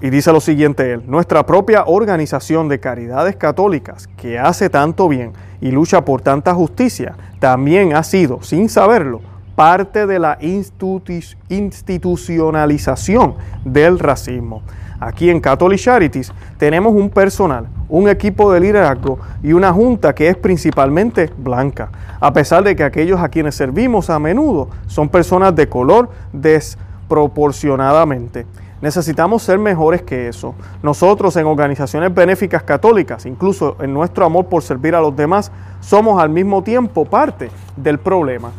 Y 0.00 0.08
dice 0.08 0.32
lo 0.32 0.40
siguiente 0.40 0.92
él, 0.92 1.02
nuestra 1.04 1.44
propia 1.44 1.82
organización 1.84 2.68
de 2.68 2.78
caridades 2.78 3.34
católicas 3.34 4.06
que 4.16 4.38
hace 4.38 4.70
tanto 4.70 5.08
bien 5.08 5.32
y 5.60 5.72
lucha 5.72 6.04
por 6.04 6.20
tanta 6.20 6.54
justicia, 6.54 7.16
también 7.40 7.96
ha 7.96 8.04
sido, 8.04 8.40
sin 8.40 8.68
saberlo, 8.68 9.20
parte 9.56 10.06
de 10.06 10.20
la 10.20 10.38
institucionalización 10.40 13.34
del 13.64 13.98
racismo. 13.98 14.62
Aquí 15.04 15.30
en 15.30 15.40
Catholic 15.40 15.80
Charities 15.80 16.32
tenemos 16.58 16.94
un 16.94 17.10
personal, 17.10 17.66
un 17.88 18.08
equipo 18.08 18.52
de 18.52 18.60
liderazgo 18.60 19.18
y 19.42 19.52
una 19.52 19.72
junta 19.72 20.14
que 20.14 20.28
es 20.28 20.36
principalmente 20.36 21.28
blanca, 21.36 21.90
a 22.20 22.32
pesar 22.32 22.62
de 22.62 22.76
que 22.76 22.84
aquellos 22.84 23.20
a 23.20 23.28
quienes 23.28 23.56
servimos 23.56 24.10
a 24.10 24.20
menudo 24.20 24.68
son 24.86 25.08
personas 25.08 25.56
de 25.56 25.68
color 25.68 26.08
desproporcionadamente. 26.32 28.46
Necesitamos 28.80 29.42
ser 29.42 29.58
mejores 29.58 30.02
que 30.02 30.28
eso. 30.28 30.54
Nosotros 30.84 31.34
en 31.34 31.46
organizaciones 31.46 32.14
benéficas 32.14 32.62
católicas, 32.62 33.26
incluso 33.26 33.74
en 33.80 33.92
nuestro 33.92 34.24
amor 34.24 34.46
por 34.46 34.62
servir 34.62 34.94
a 34.94 35.00
los 35.00 35.16
demás, 35.16 35.50
somos 35.80 36.22
al 36.22 36.30
mismo 36.30 36.62
tiempo 36.62 37.04
parte 37.04 37.50
del 37.76 37.98
problema. 37.98 38.52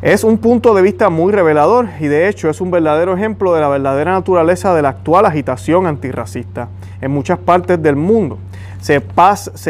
Es 0.00 0.22
un 0.22 0.38
punto 0.38 0.74
de 0.74 0.82
vista 0.82 1.10
muy 1.10 1.32
revelador 1.32 1.88
y 1.98 2.06
de 2.06 2.28
hecho 2.28 2.48
es 2.48 2.60
un 2.60 2.70
verdadero 2.70 3.16
ejemplo 3.16 3.52
de 3.52 3.60
la 3.60 3.68
verdadera 3.68 4.12
naturaleza 4.12 4.72
de 4.72 4.80
la 4.80 4.90
actual 4.90 5.26
agitación 5.26 5.88
antirracista 5.88 6.68
en 7.00 7.10
muchas 7.10 7.36
partes 7.40 7.82
del 7.82 7.96
mundo. 7.96 8.38
Se, 8.80 9.00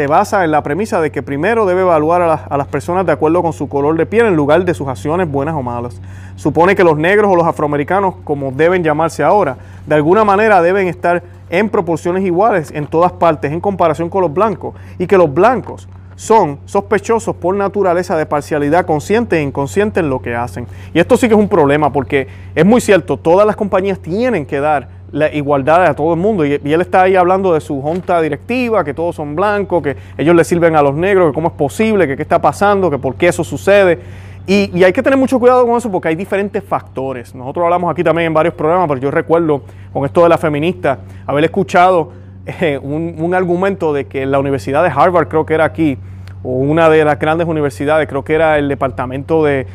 basa 0.05 0.45
en 0.45 0.51
la 0.51 0.61
premisa 0.61 1.01
de 1.01 1.11
que 1.11 1.23
primero 1.23 1.65
debe 1.65 1.81
evaluar 1.81 2.21
a 2.21 2.57
las 2.57 2.67
personas 2.67 3.07
de 3.07 3.11
acuerdo 3.11 3.41
con 3.41 3.53
su 3.53 3.67
color 3.67 3.97
de 3.97 4.05
piel 4.05 4.27
en 4.27 4.35
lugar 4.35 4.63
de 4.65 4.75
sus 4.75 4.87
acciones 4.87 5.27
buenas 5.27 5.55
o 5.55 5.63
malas 5.63 5.99
supone 6.35 6.75
que 6.75 6.83
los 6.83 6.95
negros 6.95 7.31
o 7.31 7.35
los 7.35 7.47
afroamericanos, 7.47 8.13
como 8.23 8.51
deben 8.51 8.83
llamarse 8.83 9.23
ahora, 9.23 9.57
de 9.87 9.95
alguna 9.95 10.23
manera 10.23 10.61
deben 10.61 10.87
estar 10.87 11.23
en 11.49 11.69
proporciones 11.69 12.23
iguales 12.23 12.69
en 12.71 12.85
todas 12.85 13.11
partes 13.13 13.51
en 13.51 13.59
comparación 13.59 14.09
con 14.09 14.21
los 14.21 14.31
blancos 14.31 14.75
y 14.99 15.07
que 15.07 15.17
los 15.17 15.33
blancos 15.33 15.89
son 16.19 16.59
sospechosos 16.65 17.33
por 17.33 17.55
naturaleza 17.55 18.17
de 18.17 18.25
parcialidad 18.25 18.85
consciente 18.85 19.37
e 19.37 19.41
inconsciente 19.41 20.01
en 20.01 20.09
lo 20.09 20.21
que 20.21 20.35
hacen. 20.35 20.67
Y 20.93 20.99
esto 20.99 21.15
sí 21.15 21.29
que 21.29 21.33
es 21.33 21.39
un 21.39 21.47
problema 21.47 21.93
porque 21.93 22.27
es 22.53 22.65
muy 22.65 22.81
cierto, 22.81 23.15
todas 23.15 23.47
las 23.47 23.55
compañías 23.55 23.99
tienen 23.99 24.45
que 24.45 24.59
dar 24.59 24.89
la 25.13 25.33
igualdad 25.33 25.85
a 25.85 25.93
todo 25.93 26.13
el 26.13 26.19
mundo. 26.19 26.45
Y, 26.45 26.55
él 26.55 26.81
está 26.81 27.03
ahí 27.03 27.15
hablando 27.15 27.53
de 27.53 27.61
su 27.61 27.81
junta 27.81 28.19
directiva, 28.19 28.83
que 28.83 28.93
todos 28.93 29.15
son 29.15 29.33
blancos, 29.33 29.81
que 29.81 29.95
ellos 30.17 30.35
le 30.35 30.43
sirven 30.43 30.75
a 30.75 30.81
los 30.81 30.93
negros, 30.93 31.29
que 31.29 31.33
cómo 31.33 31.47
es 31.47 31.53
posible, 31.53 32.05
que 32.05 32.17
qué 32.17 32.23
está 32.23 32.41
pasando, 32.41 32.91
que 32.91 32.97
por 32.97 33.15
qué 33.15 33.29
eso 33.29 33.45
sucede. 33.45 33.99
Y, 34.45 34.83
hay 34.83 34.91
que 34.91 35.01
tener 35.01 35.17
mucho 35.17 35.39
cuidado 35.39 35.65
con 35.65 35.77
eso 35.77 35.89
porque 35.89 36.09
hay 36.09 36.15
diferentes 36.15 36.61
factores. 36.61 37.33
Nosotros 37.33 37.63
hablamos 37.63 37.89
aquí 37.89 38.03
también 38.03 38.27
en 38.27 38.33
varios 38.33 38.55
programas, 38.55 38.89
pero 38.89 38.99
yo 38.99 39.09
recuerdo 39.09 39.61
con 39.93 40.03
esto 40.03 40.23
de 40.23 40.27
la 40.27 40.37
feminista 40.37 40.99
haber 41.25 41.45
escuchado 41.45 42.18
eh, 42.61 42.79
un, 42.81 43.33
argumento 43.33 43.93
de 43.93 44.05
que 44.05 44.25
la 44.25 44.39
Universidad 44.39 44.83
de 44.83 44.89
Harvard, 44.89 45.27
creo 45.27 45.45
que 45.45 45.53
era 45.53 45.65
aquí, 45.65 45.97
o 46.43 46.51
una 46.51 46.89
de 46.89 47.03
las 47.03 47.19
grandes 47.19 47.47
universidades, 47.47 48.07
creo 48.07 48.23
que 48.23 48.33
era 48.33 48.57
el 48.57 48.69
departamento 48.69 49.43
de, 49.43 49.65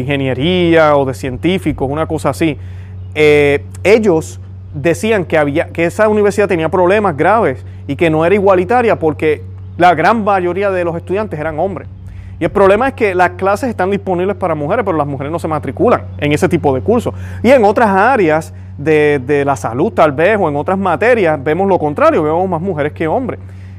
ingeniería 0.00 0.96
o 0.96 1.04
de 1.04 1.14
científicos, 1.14 1.88
una 1.90 2.06
cosa 2.06 2.30
así, 2.30 2.58
eh, 3.14 3.64
ellos 3.82 4.40
decían 4.74 5.24
que, 5.24 5.38
había, 5.38 5.68
que 5.68 5.84
esa 5.86 6.08
universidad 6.08 6.48
tenía 6.48 6.68
problemas 6.68 7.16
graves 7.16 7.64
y 7.86 7.96
que 7.96 8.10
no 8.10 8.24
era 8.24 8.34
igualitaria 8.34 8.98
porque 8.98 9.42
la 9.76 9.94
gran 9.94 10.24
mayoría 10.24 10.70
de 10.70 10.84
los 10.84 10.96
estudiantes 10.96 11.38
eran 11.38 11.58
hombres. 11.58 11.88
Y 12.40 12.44
el 12.44 12.50
problema 12.50 12.88
es 12.88 12.94
que 12.94 13.14
las 13.14 13.30
clases 13.30 13.70
están 13.70 13.90
disponibles 13.90 14.36
para 14.36 14.54
mujeres, 14.54 14.84
pero 14.84 14.96
las 14.96 15.06
mujeres 15.06 15.30
no 15.30 15.38
se 15.38 15.48
matriculan 15.48 16.02
en 16.18 16.32
ese 16.32 16.48
tipo 16.48 16.74
de 16.74 16.80
cursos. 16.80 17.14
Y 17.42 17.50
en 17.50 17.64
otras 17.64 17.88
áreas 17.88 18.52
de, 18.78 19.42
la 19.44 19.56
salud 19.56 19.92
tal 19.92 20.12
vez 20.12 20.36
o 20.40 20.48
en 20.48 20.56
otras 20.56 20.78
materias 20.78 21.42
vemos 21.42 21.68
lo 21.68 21.78
contrario, 21.78 22.22
vemos 22.22 22.48
más 22.48 22.60
mujeres 22.60 22.92
que 22.92 23.06
hombres 23.06 23.38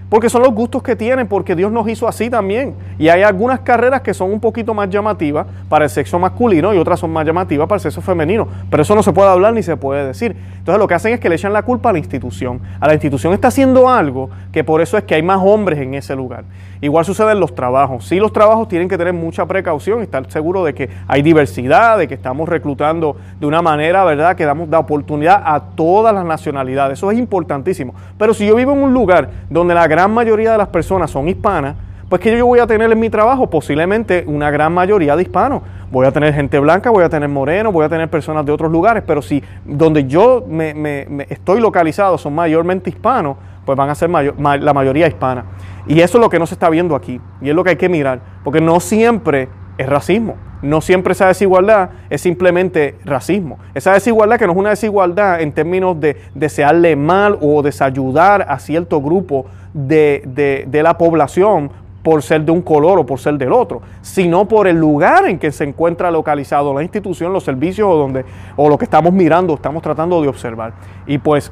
porque 0.09 0.29
son 0.29 0.43
los 0.43 0.53
gustos 0.53 0.83
que 0.83 0.95
tienen, 0.95 1.27
porque 1.27 1.55
Dios 1.55 1.71
nos 1.71 1.87
hizo 1.89 2.07
así 2.07 2.29
también. 2.29 2.75
Y 2.99 3.09
hay 3.09 3.23
algunas 3.23 3.61
carreras 3.61 4.01
que 4.01 4.13
son 4.13 4.31
un 4.31 4.39
poquito 4.39 4.73
más 4.73 4.89
llamativas 4.89 5.47
para 5.67 5.85
el 5.85 5.89
sexo 5.89 6.19
masculino 6.19 6.73
y 6.73 6.77
otras 6.77 6.99
son 6.99 7.11
más 7.11 7.25
llamativas 7.25 7.67
para 7.67 7.77
el 7.77 7.81
sexo 7.81 8.01
femenino. 8.01 8.47
Pero 8.69 8.83
eso 8.83 8.95
no 8.95 9.01
se 9.01 9.11
puede 9.11 9.29
hablar 9.29 9.53
ni 9.53 9.63
se 9.63 9.75
puede 9.77 10.05
decir. 10.05 10.35
Entonces 10.57 10.79
lo 10.79 10.87
que 10.87 10.93
hacen 10.93 11.13
es 11.13 11.19
que 11.19 11.27
le 11.27 11.35
echan 11.35 11.53
la 11.53 11.63
culpa 11.63 11.89
a 11.89 11.93
la 11.93 11.97
institución. 11.97 12.61
A 12.79 12.87
la 12.87 12.93
institución 12.93 13.33
está 13.33 13.47
haciendo 13.47 13.89
algo 13.89 14.29
que 14.51 14.63
por 14.63 14.81
eso 14.81 14.97
es 14.97 15.03
que 15.05 15.15
hay 15.15 15.23
más 15.23 15.39
hombres 15.43 15.79
en 15.79 15.95
ese 15.95 16.15
lugar. 16.15 16.45
Igual 16.85 17.03
sucede 17.03 17.31
en 17.31 17.39
los 17.39 17.55
trabajos. 17.55 18.05
Sí, 18.05 18.19
los 18.19 18.31
trabajos 18.31 18.67
tienen 18.67 18.87
que 18.87 18.95
tener 18.95 19.11
mucha 19.11 19.47
precaución 19.47 20.03
estar 20.03 20.29
seguros 20.29 20.65
de 20.65 20.75
que 20.75 20.87
hay 21.07 21.23
diversidad, 21.23 21.97
de 21.97 22.07
que 22.07 22.13
estamos 22.13 22.47
reclutando 22.47 23.15
de 23.39 23.47
una 23.47 23.63
manera, 23.63 24.03
¿verdad?, 24.03 24.35
que 24.35 24.45
damos 24.45 24.69
la 24.69 24.77
oportunidad 24.77 25.41
a 25.43 25.59
todas 25.75 26.13
las 26.13 26.23
nacionalidades. 26.23 26.99
Eso 26.99 27.09
es 27.09 27.17
importantísimo. 27.17 27.95
Pero 28.19 28.35
si 28.35 28.45
yo 28.45 28.55
vivo 28.55 28.73
en 28.73 28.83
un 28.83 28.93
lugar 28.93 29.31
donde 29.49 29.73
la 29.73 29.87
gran 29.87 30.13
mayoría 30.13 30.51
de 30.51 30.59
las 30.59 30.67
personas 30.67 31.09
son 31.09 31.27
hispanas, 31.27 31.75
pues 32.07 32.21
que 32.21 32.37
yo 32.37 32.45
voy 32.45 32.59
a 32.59 32.67
tener 32.67 32.91
en 32.91 32.99
mi 32.99 33.09
trabajo 33.09 33.49
posiblemente 33.49 34.23
una 34.27 34.51
gran 34.51 34.71
mayoría 34.71 35.15
de 35.15 35.23
hispanos. 35.23 35.63
Voy 35.91 36.05
a 36.05 36.11
tener 36.11 36.35
gente 36.35 36.59
blanca, 36.59 36.91
voy 36.91 37.03
a 37.03 37.09
tener 37.09 37.29
moreno, 37.29 37.71
voy 37.71 37.83
a 37.83 37.89
tener 37.89 38.11
personas 38.11 38.45
de 38.45 38.51
otros 38.51 38.71
lugares, 38.71 39.01
pero 39.07 39.23
si 39.23 39.41
donde 39.65 40.05
yo 40.05 40.45
me, 40.47 41.25
estoy 41.29 41.59
localizado 41.59 42.19
son 42.19 42.35
mayormente 42.35 42.91
hispanos, 42.91 43.37
pues 43.65 43.75
van 43.75 43.89
a 43.89 43.95
ser 43.95 44.11
la 44.11 44.73
mayoría 44.75 45.07
hispana. 45.07 45.45
Y 45.87 46.01
eso 46.01 46.17
es 46.17 46.21
lo 46.21 46.29
que 46.29 46.39
no 46.39 46.47
se 46.47 46.55
está 46.55 46.69
viendo 46.69 46.95
aquí, 46.95 47.19
y 47.41 47.49
es 47.49 47.55
lo 47.55 47.63
que 47.63 47.71
hay 47.71 47.75
que 47.75 47.89
mirar, 47.89 48.21
porque 48.43 48.61
no 48.61 48.79
siempre 48.79 49.49
es 49.77 49.87
racismo. 49.87 50.35
No 50.61 50.81
siempre 50.81 51.13
esa 51.13 51.27
desigualdad 51.27 51.91
es 52.09 52.21
simplemente 52.21 52.95
racismo. 53.05 53.59
Esa 53.75 53.93
desigualdad 53.93 54.39
que 54.39 54.47
no 54.47 54.53
es 54.53 54.57
una 54.57 54.71
desigualdad 54.71 55.41
en 55.41 55.51
términos 55.51 55.99
de 55.99 56.17
desearle 56.33 56.95
mal 56.95 57.37
o 57.39 57.61
desayudar 57.61 58.45
a 58.49 58.57
cierto 58.57 58.99
grupo 59.01 59.45
de, 59.73 60.67
la 60.71 60.97
población 60.97 61.69
por 62.01 62.23
ser 62.23 62.41
de 62.41 62.51
un 62.51 62.61
color 62.61 62.99
o 62.99 63.05
por 63.05 63.19
ser 63.19 63.37
del 63.37 63.51
otro, 63.51 63.81
sino 64.01 64.47
por 64.47 64.67
el 64.67 64.77
lugar 64.77 65.27
en 65.27 65.37
que 65.37 65.51
se 65.51 65.65
encuentra 65.65 66.09
localizado 66.09 66.73
la 66.73 66.83
institución, 66.83 67.33
los 67.33 67.43
servicios 67.43 67.87
o, 67.87 67.95
donde, 67.95 68.25
o 68.55 68.69
lo 68.69 68.77
que 68.77 68.85
estamos 68.85 69.11
mirando, 69.11 69.55
estamos 69.55 69.83
tratando 69.83 70.21
de 70.21 70.27
observar. 70.27 70.73
Y 71.05 71.17
pues 71.17 71.51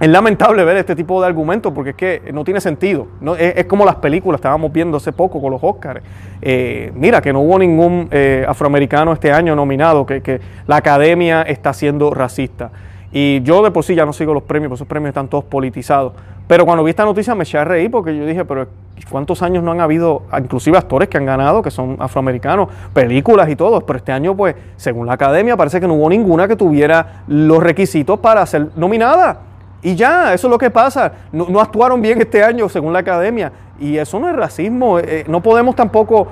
es 0.00 0.08
lamentable 0.08 0.64
ver 0.64 0.76
este 0.76 0.96
tipo 0.96 1.20
de 1.20 1.26
argumentos 1.26 1.72
porque 1.72 1.90
es 1.90 1.96
que 1.96 2.32
no 2.32 2.44
tiene 2.44 2.60
sentido. 2.60 3.06
Es, 3.38 3.64
como 3.66 3.84
las 3.84 3.96
películas, 3.96 4.38
estábamos 4.38 4.72
viendo 4.72 4.96
hace 4.96 5.12
poco 5.12 5.40
con 5.40 5.52
los 5.52 5.62
Oscars. 5.62 6.02
Eh, 6.42 6.92
mira, 6.94 7.20
que 7.20 7.32
no 7.32 7.40
hubo 7.40 7.58
ningún 7.58 8.08
eh, 8.10 8.44
afroamericano 8.46 9.12
este 9.12 9.32
año 9.32 9.54
nominado, 9.54 10.04
que, 10.04 10.20
que, 10.20 10.40
la 10.66 10.76
academia 10.76 11.42
está 11.42 11.72
siendo 11.72 12.10
racista. 12.12 12.70
Y 13.12 13.42
yo 13.42 13.62
de 13.62 13.70
por 13.70 13.84
sí 13.84 13.94
ya 13.94 14.04
no 14.04 14.12
sigo 14.12 14.34
los 14.34 14.42
premios, 14.42 14.70
porque 14.70 14.78
esos 14.78 14.88
premios 14.88 15.10
están 15.10 15.28
todos 15.28 15.44
politizados. 15.44 16.14
Pero 16.46 16.66
cuando 16.66 16.84
vi 16.84 16.90
esta 16.90 17.04
noticia 17.04 17.34
me 17.34 17.44
eché 17.44 17.56
a 17.56 17.64
reír 17.64 17.90
porque 17.90 18.14
yo 18.14 18.26
dije, 18.26 18.44
pero 18.44 18.66
¿cuántos 19.08 19.42
años 19.42 19.62
no 19.62 19.70
han 19.70 19.80
habido, 19.80 20.24
inclusive 20.36 20.76
actores 20.76 21.08
que 21.08 21.16
han 21.16 21.24
ganado, 21.24 21.62
que 21.62 21.70
son 21.70 21.96
afroamericanos, 22.00 22.68
películas 22.92 23.48
y 23.48 23.56
todo? 23.56 23.80
Pero 23.86 23.96
este 23.96 24.12
año, 24.12 24.36
pues, 24.36 24.56
según 24.76 25.06
la 25.06 25.14
academia, 25.14 25.56
parece 25.56 25.80
que 25.80 25.86
no 25.86 25.94
hubo 25.94 26.10
ninguna 26.10 26.48
que 26.48 26.56
tuviera 26.56 27.22
los 27.28 27.62
requisitos 27.62 28.18
para 28.18 28.44
ser 28.44 28.68
nominada. 28.76 29.53
Y 29.84 29.94
ya, 29.94 30.32
eso 30.32 30.46
es 30.46 30.50
lo 30.50 30.56
que 30.56 30.70
pasa. 30.70 31.12
No, 31.30 31.60
actuaron 31.60 32.00
bien 32.00 32.18
este 32.18 32.42
año 32.42 32.70
según 32.70 32.94
la 32.94 33.00
academia. 33.00 33.52
Y 33.78 33.98
eso 33.98 34.18
no 34.18 34.30
es 34.30 34.34
racismo. 34.34 34.98
Eh, 34.98 35.04
eh, 35.06 35.24
no 35.28 35.42
podemos 35.42 35.76
tampoco 35.76 36.26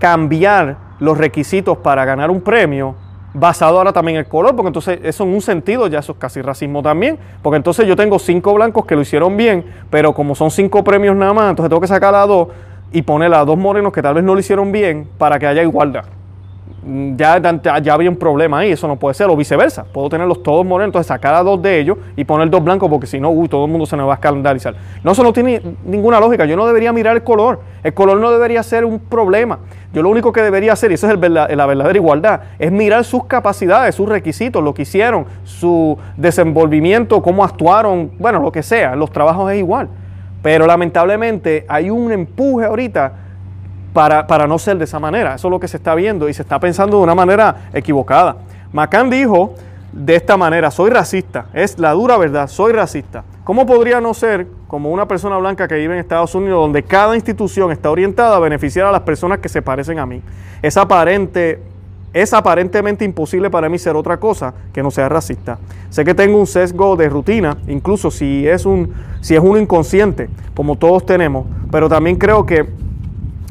cambiar 0.00 0.76
los 0.98 1.16
requisitos 1.16 1.78
para 1.78 2.04
ganar 2.04 2.32
un 2.32 2.40
premio 2.40 2.96
basado 3.32 3.78
ahora 3.78 3.92
también 3.92 4.16
en 4.16 4.24
el 4.24 4.28
color, 4.28 4.56
porque 4.56 4.66
entonces 4.66 4.98
eso 5.04 5.22
en 5.22 5.32
un 5.32 5.40
sentido 5.40 5.86
ya 5.86 6.00
eso 6.00 6.12
es 6.12 6.18
casi 6.18 6.42
racismo 6.42 6.82
también, 6.82 7.16
porque 7.42 7.58
entonces 7.58 7.86
yo 7.86 7.94
tengo 7.94 8.18
cinco 8.18 8.54
blancos 8.54 8.84
que 8.84 8.96
lo 8.96 9.02
hicieron 9.02 9.36
bien, 9.36 9.64
pero 9.88 10.12
como 10.12 10.34
son 10.34 10.50
cinco 10.50 10.82
premios 10.82 11.14
nada 11.14 11.32
más, 11.32 11.50
entonces 11.50 11.70
tengo 11.70 11.80
que 11.80 11.86
sacar 11.86 12.12
a 12.12 12.26
dos 12.26 12.48
y 12.92 13.02
poner 13.02 13.32
a 13.32 13.44
dos 13.44 13.56
morenos 13.56 13.92
que 13.92 14.02
tal 14.02 14.14
vez 14.14 14.24
no 14.24 14.34
lo 14.34 14.40
hicieron 14.40 14.72
bien 14.72 15.08
para 15.16 15.38
que 15.38 15.46
haya 15.46 15.62
igualdad. 15.62 16.06
Ya, 17.16 17.40
ya 17.80 17.94
había 17.94 18.10
un 18.10 18.16
problema 18.16 18.58
ahí, 18.58 18.72
eso 18.72 18.88
no 18.88 18.96
puede 18.96 19.14
ser, 19.14 19.28
o 19.28 19.36
viceversa. 19.36 19.84
Puedo 19.84 20.08
tenerlos 20.08 20.42
todos 20.42 20.64
morenos, 20.64 20.88
entonces 20.88 21.08
sacar 21.08 21.34
a 21.34 21.42
dos 21.42 21.60
de 21.60 21.78
ellos 21.78 21.98
y 22.16 22.24
poner 22.24 22.50
dos 22.50 22.62
blancos, 22.62 22.88
porque 22.88 23.06
si 23.06 23.20
no, 23.20 23.30
uy, 23.30 23.48
todo 23.48 23.64
el 23.64 23.70
mundo 23.70 23.86
se 23.86 23.96
me 23.96 24.02
va 24.02 24.12
a 24.12 24.14
escandalizar. 24.14 24.74
No, 25.04 25.12
eso 25.12 25.22
no 25.22 25.32
tiene 25.32 25.60
ninguna 25.84 26.20
lógica. 26.20 26.44
Yo 26.44 26.56
no 26.56 26.66
debería 26.66 26.92
mirar 26.92 27.16
el 27.16 27.22
color. 27.22 27.60
El 27.82 27.94
color 27.94 28.18
no 28.18 28.30
debería 28.30 28.62
ser 28.62 28.84
un 28.84 28.98
problema. 28.98 29.58
Yo 29.92 30.02
lo 30.02 30.08
único 30.08 30.32
que 30.32 30.42
debería 30.42 30.72
hacer, 30.72 30.90
y 30.90 30.94
eso 30.94 31.10
es 31.10 31.18
la 31.30 31.66
verdadera 31.66 31.96
igualdad, 31.96 32.40
es 32.58 32.70
mirar 32.70 33.04
sus 33.04 33.24
capacidades, 33.24 33.94
sus 33.94 34.08
requisitos, 34.08 34.62
lo 34.62 34.72
que 34.72 34.82
hicieron, 34.82 35.26
su 35.44 35.98
desenvolvimiento, 36.16 37.22
cómo 37.22 37.44
actuaron, 37.44 38.12
bueno, 38.18 38.40
lo 38.40 38.52
que 38.52 38.62
sea. 38.62 38.94
Los 38.94 39.10
trabajos 39.10 39.50
es 39.52 39.58
igual. 39.58 39.88
Pero 40.42 40.66
lamentablemente 40.66 41.66
hay 41.68 41.90
un 41.90 42.12
empuje 42.12 42.66
ahorita 42.66 43.12
para, 43.92 44.26
para, 44.26 44.46
no 44.46 44.58
ser 44.58 44.78
de 44.78 44.84
esa 44.84 44.98
manera. 44.98 45.34
Eso 45.34 45.48
es 45.48 45.50
lo 45.50 45.60
que 45.60 45.68
se 45.68 45.76
está 45.76 45.94
viendo 45.94 46.28
y 46.28 46.34
se 46.34 46.42
está 46.42 46.58
pensando 46.60 46.98
de 46.98 47.02
una 47.02 47.14
manera 47.14 47.68
equivocada. 47.72 48.36
Macán 48.72 49.10
dijo 49.10 49.54
de 49.92 50.14
esta 50.14 50.36
manera, 50.36 50.70
soy 50.70 50.90
racista, 50.90 51.46
es 51.52 51.78
la 51.78 51.92
dura 51.92 52.16
verdad, 52.16 52.46
soy 52.46 52.72
racista. 52.72 53.24
¿Cómo 53.44 53.66
podría 53.66 54.00
no 54.00 54.14
ser 54.14 54.46
como 54.68 54.90
una 54.90 55.08
persona 55.08 55.36
blanca 55.38 55.66
que 55.66 55.74
vive 55.74 55.94
en 55.94 56.00
Estados 56.00 56.34
Unidos 56.34 56.60
donde 56.60 56.84
cada 56.84 57.16
institución 57.16 57.72
está 57.72 57.90
orientada 57.90 58.36
a 58.36 58.38
beneficiar 58.38 58.86
a 58.86 58.92
las 58.92 59.00
personas 59.00 59.40
que 59.40 59.48
se 59.48 59.62
parecen 59.62 59.98
a 59.98 60.06
mí? 60.06 60.22
Es 60.62 60.76
aparente 60.76 61.60
es 62.12 62.32
aparentemente 62.32 63.04
imposible 63.04 63.50
para 63.50 63.68
mí 63.68 63.78
ser 63.78 63.94
otra 63.94 64.18
cosa 64.18 64.52
que 64.72 64.82
no 64.82 64.90
sea 64.90 65.08
racista. 65.08 65.58
Sé 65.90 66.04
que 66.04 66.14
tengo 66.14 66.38
un 66.38 66.46
sesgo 66.46 66.96
de 66.96 67.08
rutina, 67.08 67.56
incluso 67.68 68.10
si 68.10 68.46
es 68.48 68.66
un 68.66 68.92
si 69.20 69.34
es 69.34 69.40
uno 69.40 69.58
inconsciente, 69.58 70.28
como 70.54 70.76
todos 70.76 71.04
tenemos, 71.06 71.46
pero 71.70 71.88
también 71.88 72.16
creo 72.16 72.46
que 72.46 72.66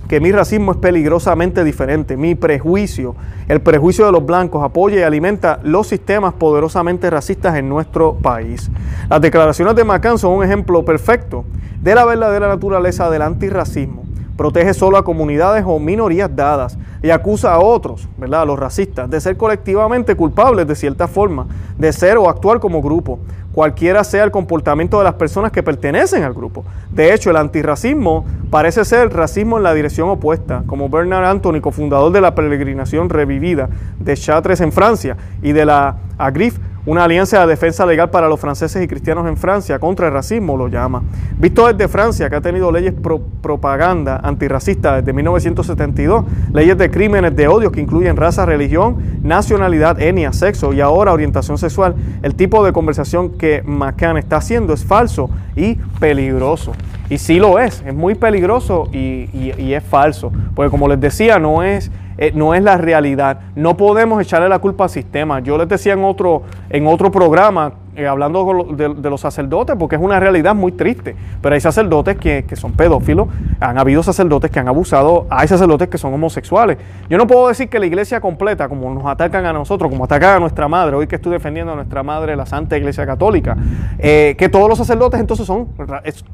que 0.09 0.19
mi 0.19 0.31
racismo 0.31 0.71
es 0.71 0.77
peligrosamente 0.79 1.63
diferente. 1.63 2.17
Mi 2.17 2.33
prejuicio, 2.33 3.15
el 3.47 3.61
prejuicio 3.61 4.07
de 4.07 4.11
los 4.11 4.25
blancos, 4.25 4.63
apoya 4.63 4.99
y 4.99 5.03
alimenta 5.03 5.59
los 5.63 5.87
sistemas 5.87 6.33
poderosamente 6.33 7.11
racistas 7.11 7.55
en 7.55 7.69
nuestro 7.69 8.15
país. 8.15 8.71
Las 9.07 9.21
declaraciones 9.21 9.75
de 9.75 9.83
McCann 9.83 10.17
son 10.17 10.33
un 10.33 10.43
ejemplo 10.43 10.83
perfecto 10.83 11.45
de 11.79 11.93
la 11.93 12.05
verdadera 12.05 12.47
naturaleza 12.47 13.09
del 13.11 13.21
antirracismo 13.21 14.09
protege 14.39 14.73
solo 14.73 14.95
a 14.95 15.03
comunidades 15.03 15.65
o 15.67 15.79
minorías 15.79 16.33
dadas 16.33 16.77
y 17.03 17.09
acusa 17.09 17.53
a 17.53 17.59
otros, 17.59 18.07
¿verdad? 18.17 18.43
A 18.43 18.45
los 18.45 18.57
racistas, 18.57 19.09
de 19.09 19.19
ser 19.19 19.35
colectivamente 19.35 20.15
culpables 20.15 20.65
de 20.65 20.77
cierta 20.77 21.09
forma, 21.09 21.45
de 21.77 21.91
ser 21.91 22.15
o 22.15 22.29
actuar 22.29 22.61
como 22.61 22.81
grupo, 22.81 23.19
cualquiera 23.59 24.05
sea 24.05 24.23
el 24.23 24.31
comportamiento 24.31 24.99
de 24.99 25.03
las 25.03 25.15
personas 25.15 25.51
que 25.51 25.61
pertenecen 25.61 26.23
al 26.23 26.33
grupo. 26.33 26.63
De 26.91 27.13
hecho, 27.13 27.29
el 27.29 27.35
antirracismo 27.35 28.25
parece 28.49 28.85
ser 28.85 29.13
racismo 29.13 29.57
en 29.57 29.63
la 29.63 29.73
dirección 29.73 30.07
opuesta, 30.07 30.63
como 30.65 30.87
Bernard 30.87 31.25
Anthony, 31.25 31.59
cofundador 31.59 32.13
de 32.13 32.21
la 32.21 32.35
peregrinación 32.35 33.09
revivida 33.09 33.67
de 33.99 34.15
Chartres 34.15 34.61
en 34.61 34.71
Francia 34.71 35.17
y 35.41 35.51
de 35.51 35.65
la 35.65 35.97
Agrif 36.17 36.57
una 36.85 37.03
alianza 37.03 37.41
de 37.41 37.47
defensa 37.47 37.85
legal 37.85 38.09
para 38.09 38.27
los 38.27 38.39
franceses 38.39 38.83
y 38.83 38.87
cristianos 38.87 39.27
en 39.27 39.37
Francia 39.37 39.79
contra 39.79 40.07
el 40.07 40.13
racismo, 40.13 40.57
lo 40.57 40.67
llama. 40.67 41.03
Visto 41.37 41.67
desde 41.67 41.87
Francia, 41.87 42.29
que 42.29 42.35
ha 42.35 42.41
tenido 42.41 42.71
leyes 42.71 42.93
pro 42.93 43.21
propaganda 43.41 44.19
antirracista 44.23 44.97
desde 44.97 45.13
1972, 45.13 46.25
leyes 46.53 46.77
de 46.77 46.91
crímenes 46.91 47.35
de 47.35 47.47
odio 47.47 47.71
que 47.71 47.81
incluyen 47.81 48.17
raza, 48.17 48.45
religión, 48.45 48.97
nacionalidad, 49.23 50.01
etnia, 50.01 50.33
sexo 50.33 50.73
y 50.73 50.81
ahora 50.81 51.13
orientación 51.13 51.57
sexual, 51.57 51.95
el 52.21 52.35
tipo 52.35 52.65
de 52.65 52.73
conversación 52.73 53.31
que 53.31 53.63
McCann 53.65 54.17
está 54.17 54.37
haciendo 54.37 54.73
es 54.73 54.83
falso 54.83 55.29
y 55.55 55.75
peligroso. 55.99 56.73
Y 57.09 57.17
sí 57.17 57.39
lo 57.39 57.59
es, 57.59 57.83
es 57.85 57.93
muy 57.93 58.15
peligroso 58.15 58.87
y, 58.91 59.53
y 59.57 59.73
es 59.73 59.83
falso, 59.83 60.31
porque 60.53 60.69
como 60.69 60.87
les 60.87 60.99
decía, 60.99 61.39
no 61.39 61.63
es 61.63 61.91
eh, 62.21 62.33
no 62.35 62.53
es 62.53 62.61
la 62.61 62.75
realidad. 62.75 63.39
No 63.55 63.77
podemos 63.77 64.21
echarle 64.21 64.49
la 64.49 64.59
culpa 64.59 64.83
al 64.83 64.89
sistema. 64.89 65.39
Yo 65.39 65.57
les 65.57 65.69
decía 65.69 65.93
en 65.93 66.03
otro, 66.03 66.43
en 66.69 66.85
otro 66.85 67.09
programa 67.09 67.71
eh, 67.99 68.07
hablando 68.07 68.65
de, 68.75 69.09
los 69.09 69.21
sacerdotes, 69.21 69.75
porque 69.77 69.95
es 69.95 70.01
una 70.01 70.19
realidad 70.19 70.55
muy 70.55 70.71
triste, 70.71 71.15
pero 71.41 71.55
hay 71.55 71.61
sacerdotes 71.61 72.17
que, 72.17 72.45
son 72.55 72.71
pedófilos, 72.71 73.27
han 73.59 73.77
habido 73.77 74.03
sacerdotes 74.03 74.49
que 74.51 74.59
han 74.59 74.67
abusado, 74.67 75.27
hay 75.29 75.47
sacerdotes 75.47 75.89
que 75.89 75.97
son 75.97 76.13
homosexuales. 76.13 76.77
Yo 77.09 77.17
no 77.17 77.27
puedo 77.27 77.47
decir 77.47 77.69
que 77.69 77.79
la 77.79 77.85
iglesia 77.85 78.21
completa, 78.21 78.69
como 78.69 78.93
nos 78.93 79.05
atacan 79.05 79.45
a 79.45 79.53
nosotros, 79.53 79.89
como 79.91 80.05
atacan 80.05 80.37
a 80.37 80.39
nuestra 80.39 80.67
madre, 80.67 80.95
hoy 80.95 81.07
que 81.07 81.15
estoy 81.15 81.33
defendiendo 81.33 81.73
a 81.73 81.75
nuestra 81.75 82.03
madre, 82.03 82.35
la 82.35 82.45
Santa 82.45 82.77
Iglesia 82.77 83.05
Católica, 83.05 83.57
eh, 83.97 84.35
que 84.37 84.49
todos 84.49 84.69
los 84.69 84.77
sacerdotes 84.77 85.19
entonces 85.19 85.45
son, 85.45 85.67